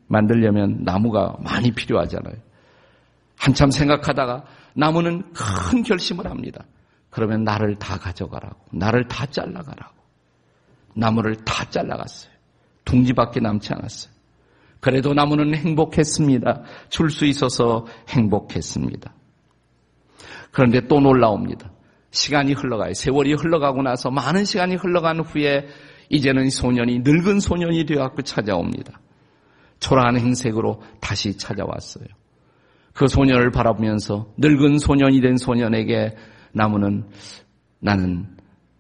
만들려면 0.07 0.83
나무가 0.83 1.35
많이 1.43 1.71
필요하잖아요. 1.71 2.35
한참 3.37 3.71
생각하다가 3.71 4.45
나무는 4.75 5.33
큰 5.33 5.83
결심을 5.83 6.29
합니다. 6.29 6.63
그러면 7.09 7.43
나를 7.43 7.75
다 7.75 7.97
가져가라고. 7.97 8.57
나를 8.71 9.07
다 9.07 9.25
잘라가라고. 9.25 9.95
나무를 10.95 11.35
다 11.43 11.69
잘라갔어요. 11.69 12.31
둥지밖에 12.85 13.39
남지 13.39 13.73
않았어요. 13.73 14.13
그래도 14.79 15.13
나무는 15.13 15.55
행복했습니다. 15.55 16.61
줄 16.89 17.09
수 17.09 17.25
있어서 17.25 17.87
행복했습니다. 18.09 19.13
그런데 20.55 20.79
또 20.87 21.01
놀라웁니다. 21.01 21.69
시간이 22.11 22.53
흘러가요. 22.53 22.93
세월이 22.93 23.33
흘러가고 23.33 23.81
나서 23.81 24.09
많은 24.09 24.45
시간이 24.45 24.75
흘러간 24.75 25.19
후에 25.19 25.67
이제는 26.07 26.49
소년이 26.49 26.99
늙은 26.99 27.41
소년이 27.41 27.85
되어갖고 27.85 28.21
찾아옵니다. 28.21 29.01
초라한 29.81 30.17
행색으로 30.17 30.81
다시 31.01 31.37
찾아왔어요. 31.37 32.05
그 32.93 33.07
소년을 33.07 33.51
바라보면서 33.51 34.33
늙은 34.37 34.79
소년이 34.79 35.19
된 35.19 35.35
소년에게 35.35 36.15
나무는 36.53 37.03
나는 37.81 38.25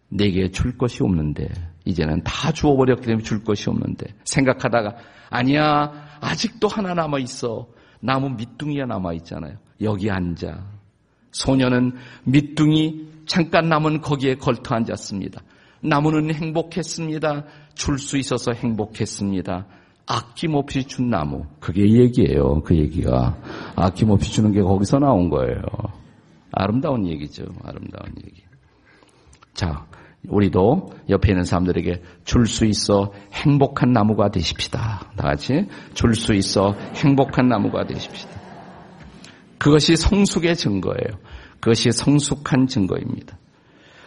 내게 0.07 0.51
줄 0.51 0.77
것이 0.77 1.03
없는데 1.03 1.49
이제는 1.83 2.23
다 2.23 2.53
주워버렸기 2.53 3.05
때문에 3.05 3.21
줄 3.21 3.43
것이 3.43 3.69
없는데 3.69 4.13
생각하다가 4.23 4.95
아니야 5.29 5.91
아직도 6.21 6.69
하나 6.69 6.93
남아 6.93 7.19
있어 7.19 7.67
나무 7.99 8.29
밑둥이가 8.29 8.85
남아 8.85 9.11
있잖아요. 9.15 9.57
여기 9.81 10.09
앉아. 10.09 10.74
소년은 11.35 11.93
밑둥이 12.23 13.07
잠깐 13.25 13.67
남은 13.67 13.99
거기에 14.01 14.35
걸터 14.35 14.75
앉았습니다. 14.75 15.41
나무는 15.81 16.33
행복했습니다. 16.33 17.43
줄 17.75 17.99
수 17.99 18.17
있어서 18.17 18.53
행복했습니다. 18.53 19.65
아낌없이 20.07 20.85
준 20.85 21.09
나무. 21.09 21.45
그게 21.59 21.81
얘기예요. 21.81 22.61
그 22.63 22.77
얘기가. 22.77 23.37
아낌없이 23.75 24.31
주는 24.31 24.51
게 24.53 24.61
거기서 24.61 24.99
나온 24.99 25.29
거예요. 25.29 25.61
아름다운 26.51 27.05
얘기죠. 27.05 27.43
아름다운 27.63 28.13
얘기. 28.25 28.43
자, 29.53 29.85
우리도 30.29 30.89
옆에 31.09 31.31
있는 31.33 31.43
사람들에게 31.43 32.01
줄 32.23 32.45
수 32.47 32.65
있어 32.65 33.11
행복한 33.33 33.91
나무가 33.91 34.29
되십시다. 34.29 35.11
다 35.17 35.23
같이 35.23 35.67
줄 35.93 36.15
수 36.15 36.33
있어 36.33 36.75
행복한 36.95 37.49
나무가 37.49 37.85
되십시다. 37.85 38.44
그것이 39.65 39.95
성숙의 39.95 40.57
증거예요. 40.57 41.19
그것이 41.59 41.89
성숙한 41.91 42.67
증거입니다. 42.67 43.35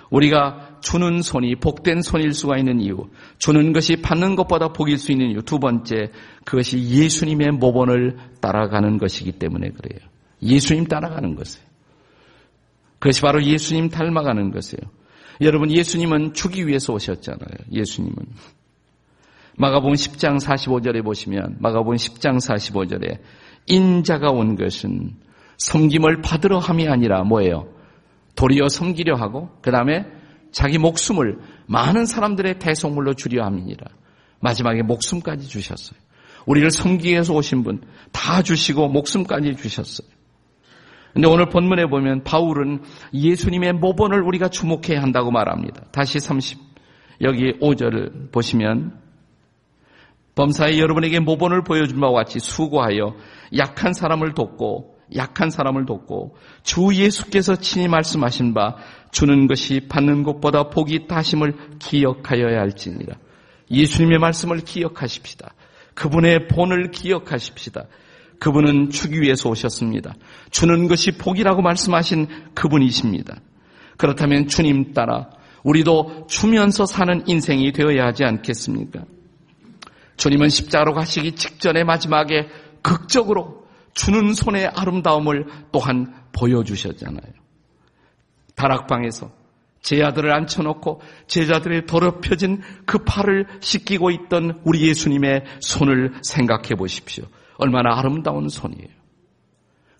우리가 0.08 0.78
주는 0.82 1.20
손이 1.20 1.56
복된 1.56 2.00
손일 2.00 2.32
수가 2.32 2.58
있는 2.58 2.80
이유, 2.80 3.08
주는 3.38 3.72
것이 3.72 3.96
받는 3.96 4.36
것보다 4.36 4.68
복일 4.68 4.98
수 4.98 5.10
있는 5.10 5.30
이유, 5.32 5.42
두 5.42 5.58
번째, 5.58 6.12
그것이 6.44 6.78
예수님의 6.78 7.50
모본을 7.54 8.18
따라가는 8.40 8.98
것이기 8.98 9.32
때문에 9.32 9.70
그래요. 9.70 9.98
예수님 10.40 10.86
따라가는 10.86 11.34
것이에요. 11.34 11.66
그것이 13.00 13.20
바로 13.22 13.42
예수님 13.42 13.88
닮아가는 13.88 14.52
것이에요. 14.52 14.88
여러분, 15.40 15.72
예수님은 15.72 16.34
주기 16.34 16.68
위해서 16.68 16.92
오셨잖아요. 16.92 17.66
예수님은. 17.72 18.16
마가복음 19.56 19.94
10장 19.94 20.40
45절에 20.40 21.02
보시면, 21.02 21.56
마가복음 21.58 21.96
10장 21.96 22.36
45절에, 22.36 23.18
인자가 23.66 24.30
온 24.30 24.54
것은 24.54 25.16
섬김을 25.58 26.22
받으러 26.22 26.58
함이 26.58 26.88
아니라 26.88 27.22
뭐예요? 27.22 27.68
도리어 28.34 28.68
섬기려 28.68 29.14
하고 29.16 29.50
그 29.62 29.70
다음에 29.70 30.06
자기 30.50 30.78
목숨을 30.78 31.38
많은 31.66 32.06
사람들의 32.06 32.58
대속물로 32.58 33.14
주려 33.14 33.44
함이니라. 33.44 33.86
마지막에 34.40 34.82
목숨까지 34.82 35.48
주셨어요. 35.48 35.98
우리를 36.46 36.70
섬기기 36.70 37.10
위해서 37.10 37.34
오신 37.34 37.62
분 37.62 37.82
다 38.12 38.42
주시고 38.42 38.88
목숨까지 38.88 39.56
주셨어요. 39.56 40.08
근데 41.12 41.26
오늘 41.26 41.48
본문에 41.48 41.86
보면 41.86 42.22
바울은 42.22 42.82
예수님의 43.12 43.74
모본을 43.74 44.22
우리가 44.22 44.48
주목해야 44.48 45.00
한다고 45.00 45.30
말합니다. 45.30 45.84
다시 45.90 46.20
30 46.20 46.58
여기 47.22 47.58
5절을 47.58 48.30
보시면 48.30 49.00
범사에 50.36 50.78
여러분에게 50.78 51.18
모본을 51.18 51.64
보여준 51.64 51.98
바와 51.98 52.12
같이 52.12 52.38
수고하여 52.38 53.16
약한 53.56 53.92
사람을 53.92 54.34
돕고 54.34 54.97
약한 55.16 55.50
사람을 55.50 55.86
돕고 55.86 56.36
주 56.62 56.94
예수께서 56.94 57.56
친히 57.56 57.88
말씀하신 57.88 58.54
바 58.54 58.76
주는 59.10 59.46
것이 59.46 59.86
받는 59.88 60.22
것보다 60.22 60.64
복이 60.64 61.06
있심을 61.10 61.54
기억하여야 61.78 62.58
할지니라. 62.60 63.16
예수님의 63.70 64.18
말씀을 64.18 64.58
기억하십시다. 64.60 65.54
그분의 65.94 66.48
본을 66.48 66.90
기억하십시다. 66.90 67.84
그분은 68.38 68.90
주기 68.90 69.20
위해서 69.20 69.48
오셨습니다. 69.48 70.14
주는 70.50 70.86
것이 70.86 71.12
복이라고 71.18 71.60
말씀하신 71.62 72.28
그분이십니다. 72.54 73.40
그렇다면 73.96 74.46
주님 74.46 74.92
따라 74.92 75.28
우리도 75.64 76.26
주면서 76.28 76.86
사는 76.86 77.24
인생이 77.26 77.72
되어야 77.72 78.06
하지 78.06 78.24
않겠습니까? 78.24 79.04
주님은 80.16 80.48
십자가로 80.48 80.94
가시기 80.94 81.32
직전에 81.32 81.84
마지막에 81.84 82.48
극적으로 82.82 83.57
주는 83.98 84.32
손의 84.32 84.68
아름다움을 84.68 85.46
또한 85.72 86.14
보여주셨잖아요. 86.30 87.32
다락방에서 88.54 89.32
제 89.82 90.00
아들을 90.02 90.32
앉혀놓고 90.32 91.00
제자들의 91.26 91.86
더럽혀진 91.86 92.62
그 92.86 92.98
팔을 92.98 93.46
씻기고 93.60 94.12
있던 94.12 94.60
우리 94.64 94.86
예수님의 94.88 95.44
손을 95.60 96.14
생각해 96.22 96.76
보십시오. 96.76 97.24
얼마나 97.56 97.98
아름다운 97.98 98.48
손이에요. 98.48 98.88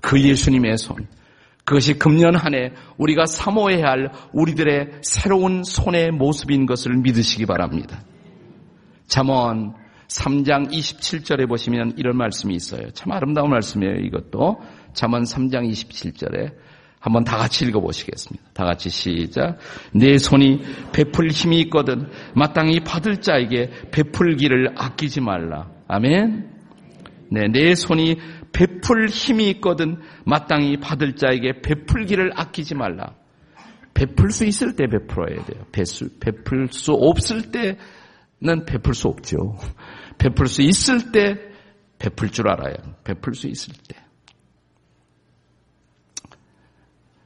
그 0.00 0.22
예수님의 0.22 0.78
손. 0.78 1.08
그것이 1.64 1.98
금년 1.98 2.36
한 2.36 2.54
해 2.54 2.72
우리가 2.98 3.26
사모해야 3.26 3.84
할 3.84 4.12
우리들의 4.32 5.00
새로운 5.02 5.64
손의 5.64 6.12
모습인 6.12 6.66
것을 6.66 6.96
믿으시기 6.98 7.46
바랍니다. 7.46 8.00
잠언 9.08 9.74
3장 10.08 10.70
27절에 10.70 11.48
보시면 11.48 11.94
이런 11.96 12.16
말씀이 12.16 12.54
있어요. 12.54 12.90
참 12.92 13.12
아름다운 13.12 13.50
말씀이에요, 13.50 13.96
이것도. 13.96 14.60
잠언 14.94 15.22
3장 15.22 15.70
27절에 15.70 16.52
한번 17.00 17.24
다 17.24 17.36
같이 17.36 17.64
읽어보시겠습니다. 17.66 18.50
다 18.54 18.64
같이 18.64 18.90
시작. 18.90 19.58
내 19.92 20.18
손이 20.18 20.62
베풀 20.92 21.28
힘이 21.28 21.60
있거든 21.60 22.08
마땅히 22.34 22.80
받을 22.80 23.20
자에게 23.20 23.70
베풀기를 23.92 24.74
아끼지 24.76 25.20
말라. 25.20 25.70
아멘. 25.86 26.50
네, 27.30 27.48
내 27.52 27.74
손이 27.74 28.16
베풀 28.52 29.08
힘이 29.08 29.50
있거든 29.50 29.98
마땅히 30.24 30.78
받을 30.78 31.14
자에게 31.14 31.60
베풀기를 31.60 32.32
아끼지 32.34 32.74
말라. 32.74 33.14
베풀 33.94 34.30
수 34.30 34.44
있을 34.44 34.74
때 34.74 34.86
베풀어야 34.86 35.44
돼요. 35.44 35.64
베풀, 35.72 36.08
베풀 36.20 36.68
수 36.70 36.92
없을 36.92 37.50
때는 37.50 38.64
베풀 38.66 38.94
수 38.94 39.08
없죠. 39.08 39.56
베풀 40.18 40.48
수 40.48 40.62
있을 40.62 41.12
때 41.12 41.48
베풀 41.98 42.30
줄 42.30 42.48
알아요. 42.48 42.74
베풀 43.04 43.34
수 43.34 43.48
있을 43.48 43.74
때. 43.88 43.96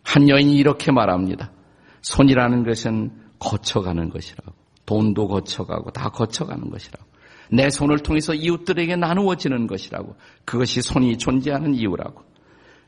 한 0.02 0.28
여인이 0.28 0.56
이렇게 0.56 0.92
말합니다. 0.92 1.50
손이라는 2.02 2.64
것은 2.64 3.10
거쳐가는 3.38 4.10
것이라고. 4.10 4.52
돈도 4.84 5.28
거쳐가고 5.28 5.90
다 5.90 6.10
거쳐가는 6.10 6.70
것이라고. 6.70 7.04
내 7.50 7.70
손을 7.70 7.98
통해서 7.98 8.34
이웃들에게 8.34 8.96
나누어지는 8.96 9.66
것이라고. 9.66 10.16
그것이 10.44 10.82
손이 10.82 11.18
존재하는 11.18 11.74
이유라고. 11.74 12.22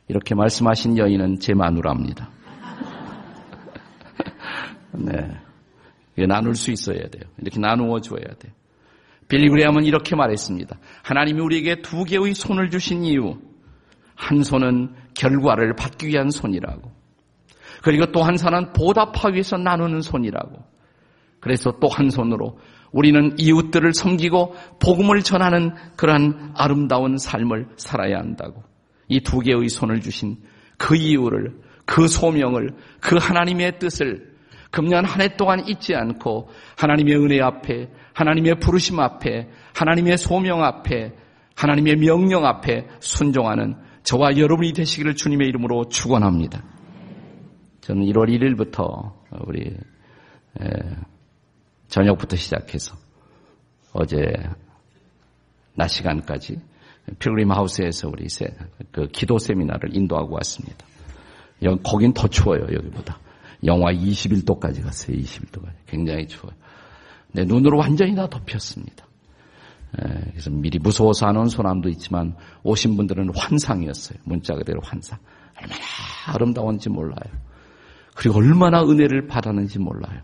이렇게 0.09 0.35
말씀하신 0.35 0.99
여인은 0.99 1.41
제 1.41 1.55
마누라입니다. 1.55 2.31
네. 4.93 6.27
나눌 6.27 6.55
수 6.55 6.71
있어야 6.71 7.09
돼요. 7.09 7.25
이렇게 7.39 7.59
나누어 7.59 8.01
줘야 8.01 8.25
돼요. 8.39 8.53
빌리그레함은 9.29 9.85
이렇게 9.85 10.17
말했습니다. 10.17 10.79
하나님이 11.03 11.41
우리에게 11.41 11.83
두 11.83 12.05
개의 12.05 12.35
손을 12.35 12.71
주신 12.71 13.05
이유. 13.05 13.39
한 14.15 14.43
손은 14.43 14.95
결과를 15.15 15.75
받기 15.77 16.07
위한 16.09 16.31
손이라고. 16.31 16.93
그리고 17.83 18.07
또 18.13 18.23
한 18.23 18.37
손은 18.37 18.73
보답하기 18.73 19.35
위해서 19.35 19.57
나누는 19.57 20.01
손이라고. 20.01 20.63
그래서 21.41 21.73
또 21.81 21.89
한 21.89 22.11
손으로 22.11 22.59
우리는 22.93 23.35
이웃들을 23.39 23.93
섬기고 23.93 24.55
복음을 24.81 25.21
전하는 25.23 25.75
그러한 25.97 26.53
아름다운 26.57 27.19
삶을 27.19 27.69
살아야 27.77 28.19
한다고. 28.19 28.63
이 29.09 29.21
두 29.21 29.41
개의 29.41 29.69
손을 29.69 30.01
주신 30.01 30.37
그 30.79 30.97
이유를, 30.97 31.59
그 31.85 32.09
소명을, 32.09 32.71
그 33.01 33.17
하나님의 33.17 33.79
뜻을 33.79 34.34
금년 34.75 35.05
한 35.05 35.21
해 35.21 35.37
동안 35.37 35.69
잊지 35.69 35.95
않고 35.95 36.49
하나님의 36.77 37.17
은혜 37.17 37.41
앞에, 37.41 37.89
하나님의 38.13 38.59
부르심 38.59 38.99
앞에, 38.99 39.49
하나님의 39.73 40.19
소명 40.19 40.65
앞에, 40.65 41.13
하나님의 41.55 41.97
명령 41.97 42.45
앞에 42.45 42.89
순종하는 42.99 43.77
저와 44.03 44.37
여러분이 44.37 44.73
되시기를 44.73 45.15
주님의 45.15 45.47
이름으로 45.47 45.89
축원합니다. 45.91 46.65
저는 47.83 48.03
1월 48.07 48.29
1일부터 48.29 49.13
우리 49.47 49.77
저녁부터 51.87 52.35
시작해서 52.35 52.97
어제 53.93 54.19
낮 55.77 55.87
시간까지 55.87 56.59
필그림 57.21 57.53
하우스에서 57.53 58.09
우리 58.09 58.27
그 58.91 59.07
기도 59.07 59.39
세미나를 59.39 59.97
인도하고 59.97 60.35
왔습니다. 60.35 60.85
여기 61.63 61.81
거긴 61.85 62.13
더 62.13 62.27
추워요 62.27 62.63
여기보다. 62.63 63.21
영하 63.65 63.93
21도까지 63.93 64.83
갔어요. 64.83 65.17
21도까지. 65.17 65.73
굉장히 65.87 66.27
추워요. 66.27 66.55
네, 67.33 67.45
눈으로 67.45 67.79
완전히 67.79 68.15
다 68.15 68.29
덮였습니다. 68.29 69.07
그래서 70.31 70.51
미리 70.51 70.79
무서워서 70.81 71.27
안 71.27 71.37
온 71.37 71.49
소남도 71.49 71.89
있지만 71.91 72.37
오신 72.65 72.97
분들은 72.97 73.31
환상이었어요. 73.37 74.19
문자 74.25 74.55
그대로 74.55 74.81
환상. 74.83 75.19
얼마나 75.57 75.81
아름다운지 76.27 76.89
몰라요. 76.91 77.33
그리고 78.15 78.39
얼마나 78.39 78.83
은혜를 78.83 79.27
받았는지 79.29 79.79
몰라요. 79.79 80.21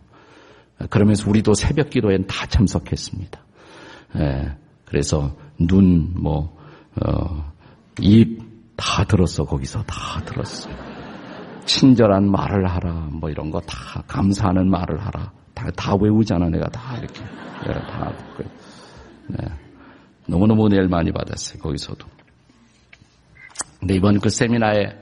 그러면서 0.91 1.29
우리도 1.29 1.55
새벽 1.55 1.91
기도엔 1.91 2.27
다 2.27 2.47
참석했습니다. 2.47 3.41
예, 4.17 4.57
그래서 4.87 5.37
눈, 5.59 6.15
뭐, 6.15 6.57
어, 7.01 7.53
입 8.01 8.51
다 8.81 9.05
들었어. 9.05 9.45
거기서 9.45 9.83
다 9.83 10.25
들었어. 10.25 10.71
친절한 11.71 12.29
말을 12.29 12.67
하라. 12.69 13.11
뭐 13.13 13.31
이런 13.31 13.51
거 13.51 13.61
다 13.61 14.03
감사하는 14.09 14.69
말을 14.69 14.99
하라. 14.99 15.33
다, 15.55 15.71
다 15.77 15.95
외우잖아. 15.95 16.49
내가 16.49 16.69
다 16.69 16.97
이렇게. 16.99 17.21
내가 17.65 17.87
다. 17.87 18.13
네. 19.29 19.37
너무너무 20.27 20.67
은혜를 20.67 20.89
많이 20.89 21.13
받았어요. 21.13 21.63
거기서도. 21.63 22.09
근데 23.79 23.95
이번 23.95 24.19
그 24.19 24.29
세미나에 24.31 24.97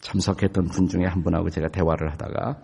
참석했던 0.00 0.64
분 0.66 0.88
중에 0.88 1.04
한 1.04 1.22
분하고 1.22 1.48
제가 1.48 1.68
대화를 1.68 2.10
하다가 2.12 2.58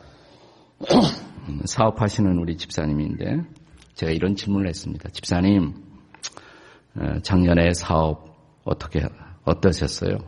사업하시는 1.64 2.36
우리 2.36 2.56
집사님인데 2.56 3.42
제가 3.94 4.10
이런 4.10 4.34
질문을 4.34 4.68
했습니다. 4.68 5.08
집사님, 5.10 5.72
어, 6.96 7.18
작년에 7.22 7.72
사업 7.74 8.60
어떻게 8.64 9.02
어떠셨어요? 9.44 10.18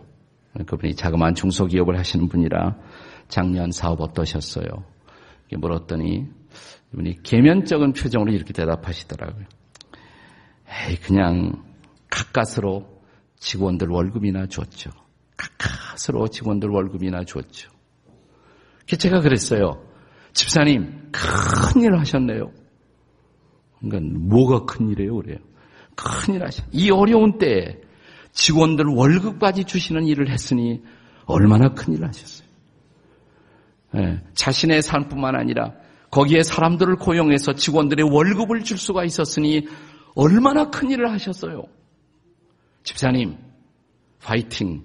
그분이 0.67 0.95
자그마한 0.95 1.35
중소기업을 1.35 1.99
하시는 1.99 2.29
분이라 2.29 2.77
작년 3.33 3.73
사업 3.73 4.03
어떠셨어요? 4.03 4.67
물었더니 5.57 6.29
이분이 6.93 7.23
개면적인 7.23 7.95
표정으로 7.95 8.31
이렇게 8.31 8.53
대답하시더라고요. 8.53 9.47
에이, 10.69 10.97
그냥 10.97 11.65
가까스로 12.11 12.87
직원들 13.39 13.89
월급이나 13.89 14.49
줬죠. 14.49 14.91
가까스로 15.39 16.29
직원들 16.29 16.69
월급이나 16.69 17.25
줬죠. 17.25 17.71
제가 18.87 19.21
그랬어요. 19.21 19.83
집사님, 20.35 21.11
큰일 21.11 21.97
하셨네요. 21.97 22.53
그러니까 23.81 24.19
뭐가 24.29 24.67
큰일이에요, 24.67 25.17
그래요? 25.17 25.39
큰일 25.97 26.45
하셨. 26.45 26.67
이 26.71 26.91
어려운 26.91 27.39
때에 27.39 27.81
직원들 28.33 28.85
월급까지 28.95 29.65
주시는 29.65 30.07
일을 30.07 30.31
했으니 30.31 30.83
얼마나 31.25 31.71
큰일 31.71 32.05
하셨어요. 32.05 32.42
네, 33.95 34.23
자신의 34.35 34.83
삶뿐만 34.83 35.37
아니라 35.37 35.73
거기에 36.11 36.43
사람들을 36.43 36.97
고용해서 36.97 37.55
직원들의 37.55 38.11
월급을 38.11 38.65
줄 38.65 38.79
수가 38.79 39.05
있었으니 39.05 39.67
얼마나 40.15 40.71
큰 40.71 40.91
일을 40.91 41.11
하셨어요. 41.11 41.65
집사님, 42.85 43.37
파이팅. 44.23 44.83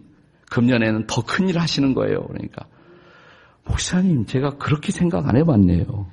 금년에는 0.49 1.07
더 1.07 1.21
큰일 1.23 1.59
하시는 1.59 1.93
거예요. 1.93 2.25
그러니까 2.27 2.65
목사님, 3.65 4.25
제가 4.25 4.51
그렇게 4.57 4.91
생각 4.93 5.27
안 5.27 5.35
해봤네요. 5.35 6.09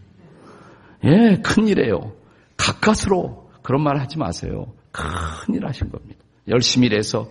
예, 1.05 1.41
큰일이에요. 1.43 2.13
가까스로 2.57 3.51
그런 3.63 3.83
말 3.83 3.99
하지 3.99 4.19
마세요. 4.19 4.73
큰일 4.91 5.67
하신 5.67 5.91
겁니다. 5.91 6.21
열심히 6.49 6.87
일해서 6.89 7.31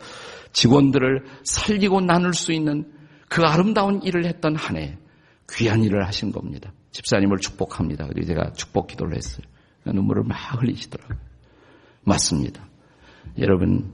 직원들을 0.53 1.25
살리고 1.43 2.01
나눌 2.01 2.33
수 2.33 2.53
있는 2.53 2.91
그 3.29 3.41
아름다운 3.43 4.01
일을 4.01 4.25
했던 4.25 4.55
한 4.55 4.77
해, 4.77 4.97
귀한 5.51 5.83
일을 5.83 6.05
하신 6.07 6.31
겁니다. 6.31 6.71
집사님을 6.91 7.37
축복합니다. 7.39 8.07
그리고 8.07 8.27
제가 8.27 8.53
축복 8.53 8.87
기도를 8.87 9.15
했어요. 9.15 9.45
눈물을 9.85 10.23
막 10.23 10.35
흘리시더라고요. 10.61 11.17
맞습니다. 12.03 12.65
여러분, 13.39 13.91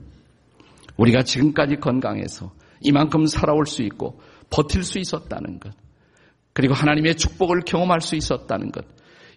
우리가 0.96 1.22
지금까지 1.22 1.76
건강해서 1.76 2.52
이만큼 2.80 3.26
살아올 3.26 3.66
수 3.66 3.82
있고 3.82 4.20
버틸 4.50 4.82
수 4.84 4.98
있었다는 4.98 5.60
것. 5.60 5.72
그리고 6.52 6.74
하나님의 6.74 7.16
축복을 7.16 7.62
경험할 7.62 8.00
수 8.00 8.16
있었다는 8.16 8.72
것. 8.72 8.84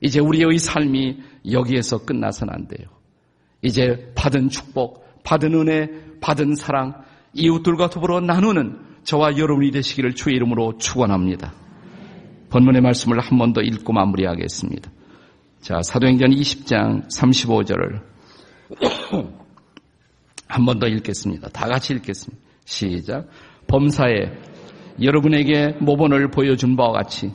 이제 0.02 0.20
우리의 0.20 0.58
삶이 0.58 1.22
여기에서 1.52 2.06
끝나선 2.06 2.50
안 2.50 2.68
돼요. 2.68 2.88
이제 3.62 4.12
받은 4.16 4.50
축복, 4.50 5.24
받은 5.24 5.54
은혜, 5.54 5.90
받은 6.20 6.56
사랑, 6.56 7.02
이웃들과 7.34 7.90
더불어 7.90 8.20
나누는 8.20 8.80
저와 9.04 9.38
여러분이 9.38 9.72
되시기를 9.72 10.16
주의 10.16 10.36
이름으로 10.36 10.78
축원합니다. 10.78 11.54
본문의 12.54 12.82
말씀을 12.82 13.20
한 13.20 13.38
번 13.40 13.54
더 13.54 13.62
읽고 13.62 13.94
마무리하겠습니다. 13.94 14.92
자, 15.62 15.82
사도행전 15.82 16.30
20장 16.32 17.08
35절을 17.10 18.02
한 20.48 20.66
번 20.66 20.80
더 20.80 20.88
읽겠습니다. 20.88 21.50
다 21.50 21.68
같이 21.68 21.94
읽겠습니다. 21.96 22.44
시작. 22.66 23.28
범사에 23.68 24.32
여러분에게 25.02 25.78
모본을 25.80 26.30
보여준 26.30 26.76
바와 26.76 26.92
같이 26.92 27.32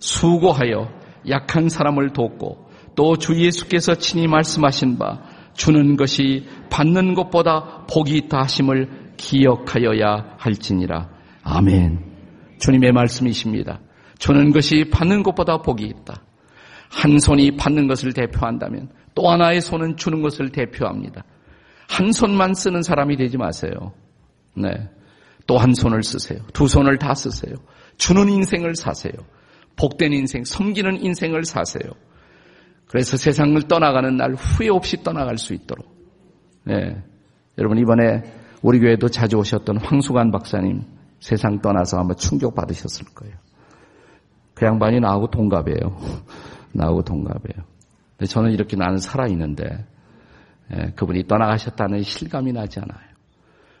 수고하여 0.00 0.90
약한 1.28 1.68
사람을 1.70 2.12
돕고 2.12 2.68
또 2.94 3.16
주 3.16 3.40
예수께서 3.40 3.94
친히 3.94 4.26
말씀하신 4.26 4.98
바 4.98 5.22
주는 5.54 5.96
것이 5.96 6.46
받는 6.70 7.14
것보다 7.14 7.86
복이 7.90 8.16
있다 8.18 8.40
하심을 8.42 9.14
기억하여야 9.16 10.36
할지니라. 10.36 11.08
아멘. 11.42 12.04
주님의 12.60 12.92
말씀이십니다. 12.92 13.80
주는 14.18 14.50
것이 14.52 14.88
받는 14.90 15.22
것보다 15.22 15.58
복이 15.58 15.84
있다. 15.84 16.22
한 16.90 17.18
손이 17.18 17.56
받는 17.56 17.86
것을 17.86 18.12
대표한다면 18.12 18.90
또 19.14 19.28
하나의 19.28 19.60
손은 19.60 19.96
주는 19.96 20.22
것을 20.22 20.50
대표합니다. 20.50 21.24
한 21.88 22.12
손만 22.12 22.54
쓰는 22.54 22.82
사람이 22.82 23.16
되지 23.16 23.36
마세요. 23.36 23.92
네. 24.54 24.70
또 25.46 25.56
한 25.56 25.74
손을 25.74 26.02
쓰세요. 26.02 26.40
두 26.52 26.68
손을 26.68 26.98
다 26.98 27.14
쓰세요. 27.14 27.54
주는 27.96 28.28
인생을 28.28 28.76
사세요. 28.76 29.12
복된 29.76 30.12
인생, 30.12 30.44
섬기는 30.44 31.02
인생을 31.02 31.44
사세요. 31.44 31.90
그래서 32.86 33.16
세상을 33.16 33.60
떠나가는 33.62 34.16
날 34.16 34.34
후회 34.34 34.68
없이 34.68 35.02
떠나갈 35.02 35.38
수 35.38 35.54
있도록. 35.54 35.86
네. 36.64 37.02
여러분 37.56 37.78
이번에 37.78 38.22
우리 38.62 38.78
교회도 38.78 39.08
자주 39.08 39.36
오셨던 39.38 39.78
황수관 39.78 40.30
박사님 40.30 40.82
세상 41.20 41.60
떠나서 41.60 41.98
아마 41.98 42.14
충격받으셨을 42.14 43.06
거예요. 43.14 43.34
그 44.58 44.66
양반이 44.66 44.98
나하고 44.98 45.28
동갑이에요. 45.28 45.96
나하고 46.74 47.02
동갑이에요. 47.02 47.64
근데 48.16 48.26
저는 48.26 48.50
이렇게 48.50 48.76
나는 48.76 48.98
살아있는데 48.98 49.86
예, 50.74 50.92
그분이 50.96 51.28
떠나가셨다는 51.28 52.02
실감이 52.02 52.52
나지 52.52 52.80
않아요. 52.80 53.08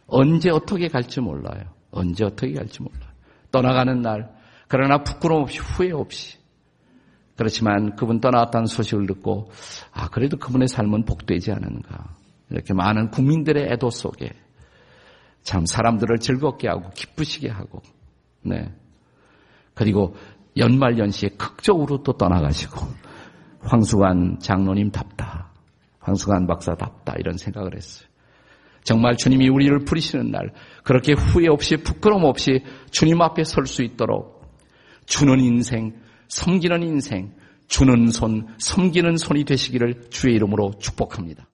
언제 0.06 0.50
어떻게 0.50 0.86
갈지 0.86 1.20
몰라요. 1.20 1.64
언제 1.90 2.24
어떻게 2.24 2.52
갈지 2.52 2.80
몰라요. 2.80 3.10
떠나가는 3.50 4.00
날 4.00 4.30
그러나 4.68 5.02
부끄러움 5.02 5.42
없이 5.42 5.58
후회 5.58 5.90
없이 5.90 6.38
그렇지만 7.36 7.96
그분 7.96 8.20
떠나갔다는 8.20 8.66
소식을 8.66 9.06
듣고 9.08 9.50
아 9.92 10.08
그래도 10.08 10.36
그분의 10.36 10.68
삶은 10.68 11.04
복되지 11.04 11.50
않은가 11.52 12.16
이렇게 12.50 12.72
많은 12.72 13.10
국민들의 13.10 13.72
애도 13.72 13.90
속에 13.90 14.30
참 15.42 15.66
사람들을 15.66 16.18
즐겁게 16.18 16.68
하고 16.68 16.90
기쁘시게 16.90 17.48
하고 17.48 17.82
네 18.42 18.72
그리고 19.74 20.16
연말 20.56 20.98
연시에 20.98 21.30
극적으로 21.36 22.02
또 22.02 22.12
떠나가시고 22.14 22.86
황수관 23.60 24.38
장로님답다 24.40 25.52
황수관 26.00 26.46
박사답다 26.46 27.14
이런 27.18 27.36
생각을 27.36 27.76
했어요. 27.76 28.08
정말 28.82 29.16
주님이 29.16 29.48
우리를 29.48 29.78
부리시는 29.80 30.30
날 30.30 30.52
그렇게 30.82 31.12
후회 31.12 31.48
없이 31.48 31.76
부끄럼 31.76 32.24
없이 32.24 32.62
주님 32.90 33.20
앞에 33.20 33.44
설 33.44 33.66
수 33.66 33.82
있도록 33.82 34.38
주는 35.04 35.40
인생, 35.40 35.94
섬기는 36.28 36.82
인생, 36.82 37.34
주는 37.66 38.08
손, 38.08 38.46
섬기는 38.58 39.16
손이 39.16 39.44
되시기를 39.44 40.10
주의 40.10 40.34
이름으로 40.36 40.72
축복합니다. 40.78 41.47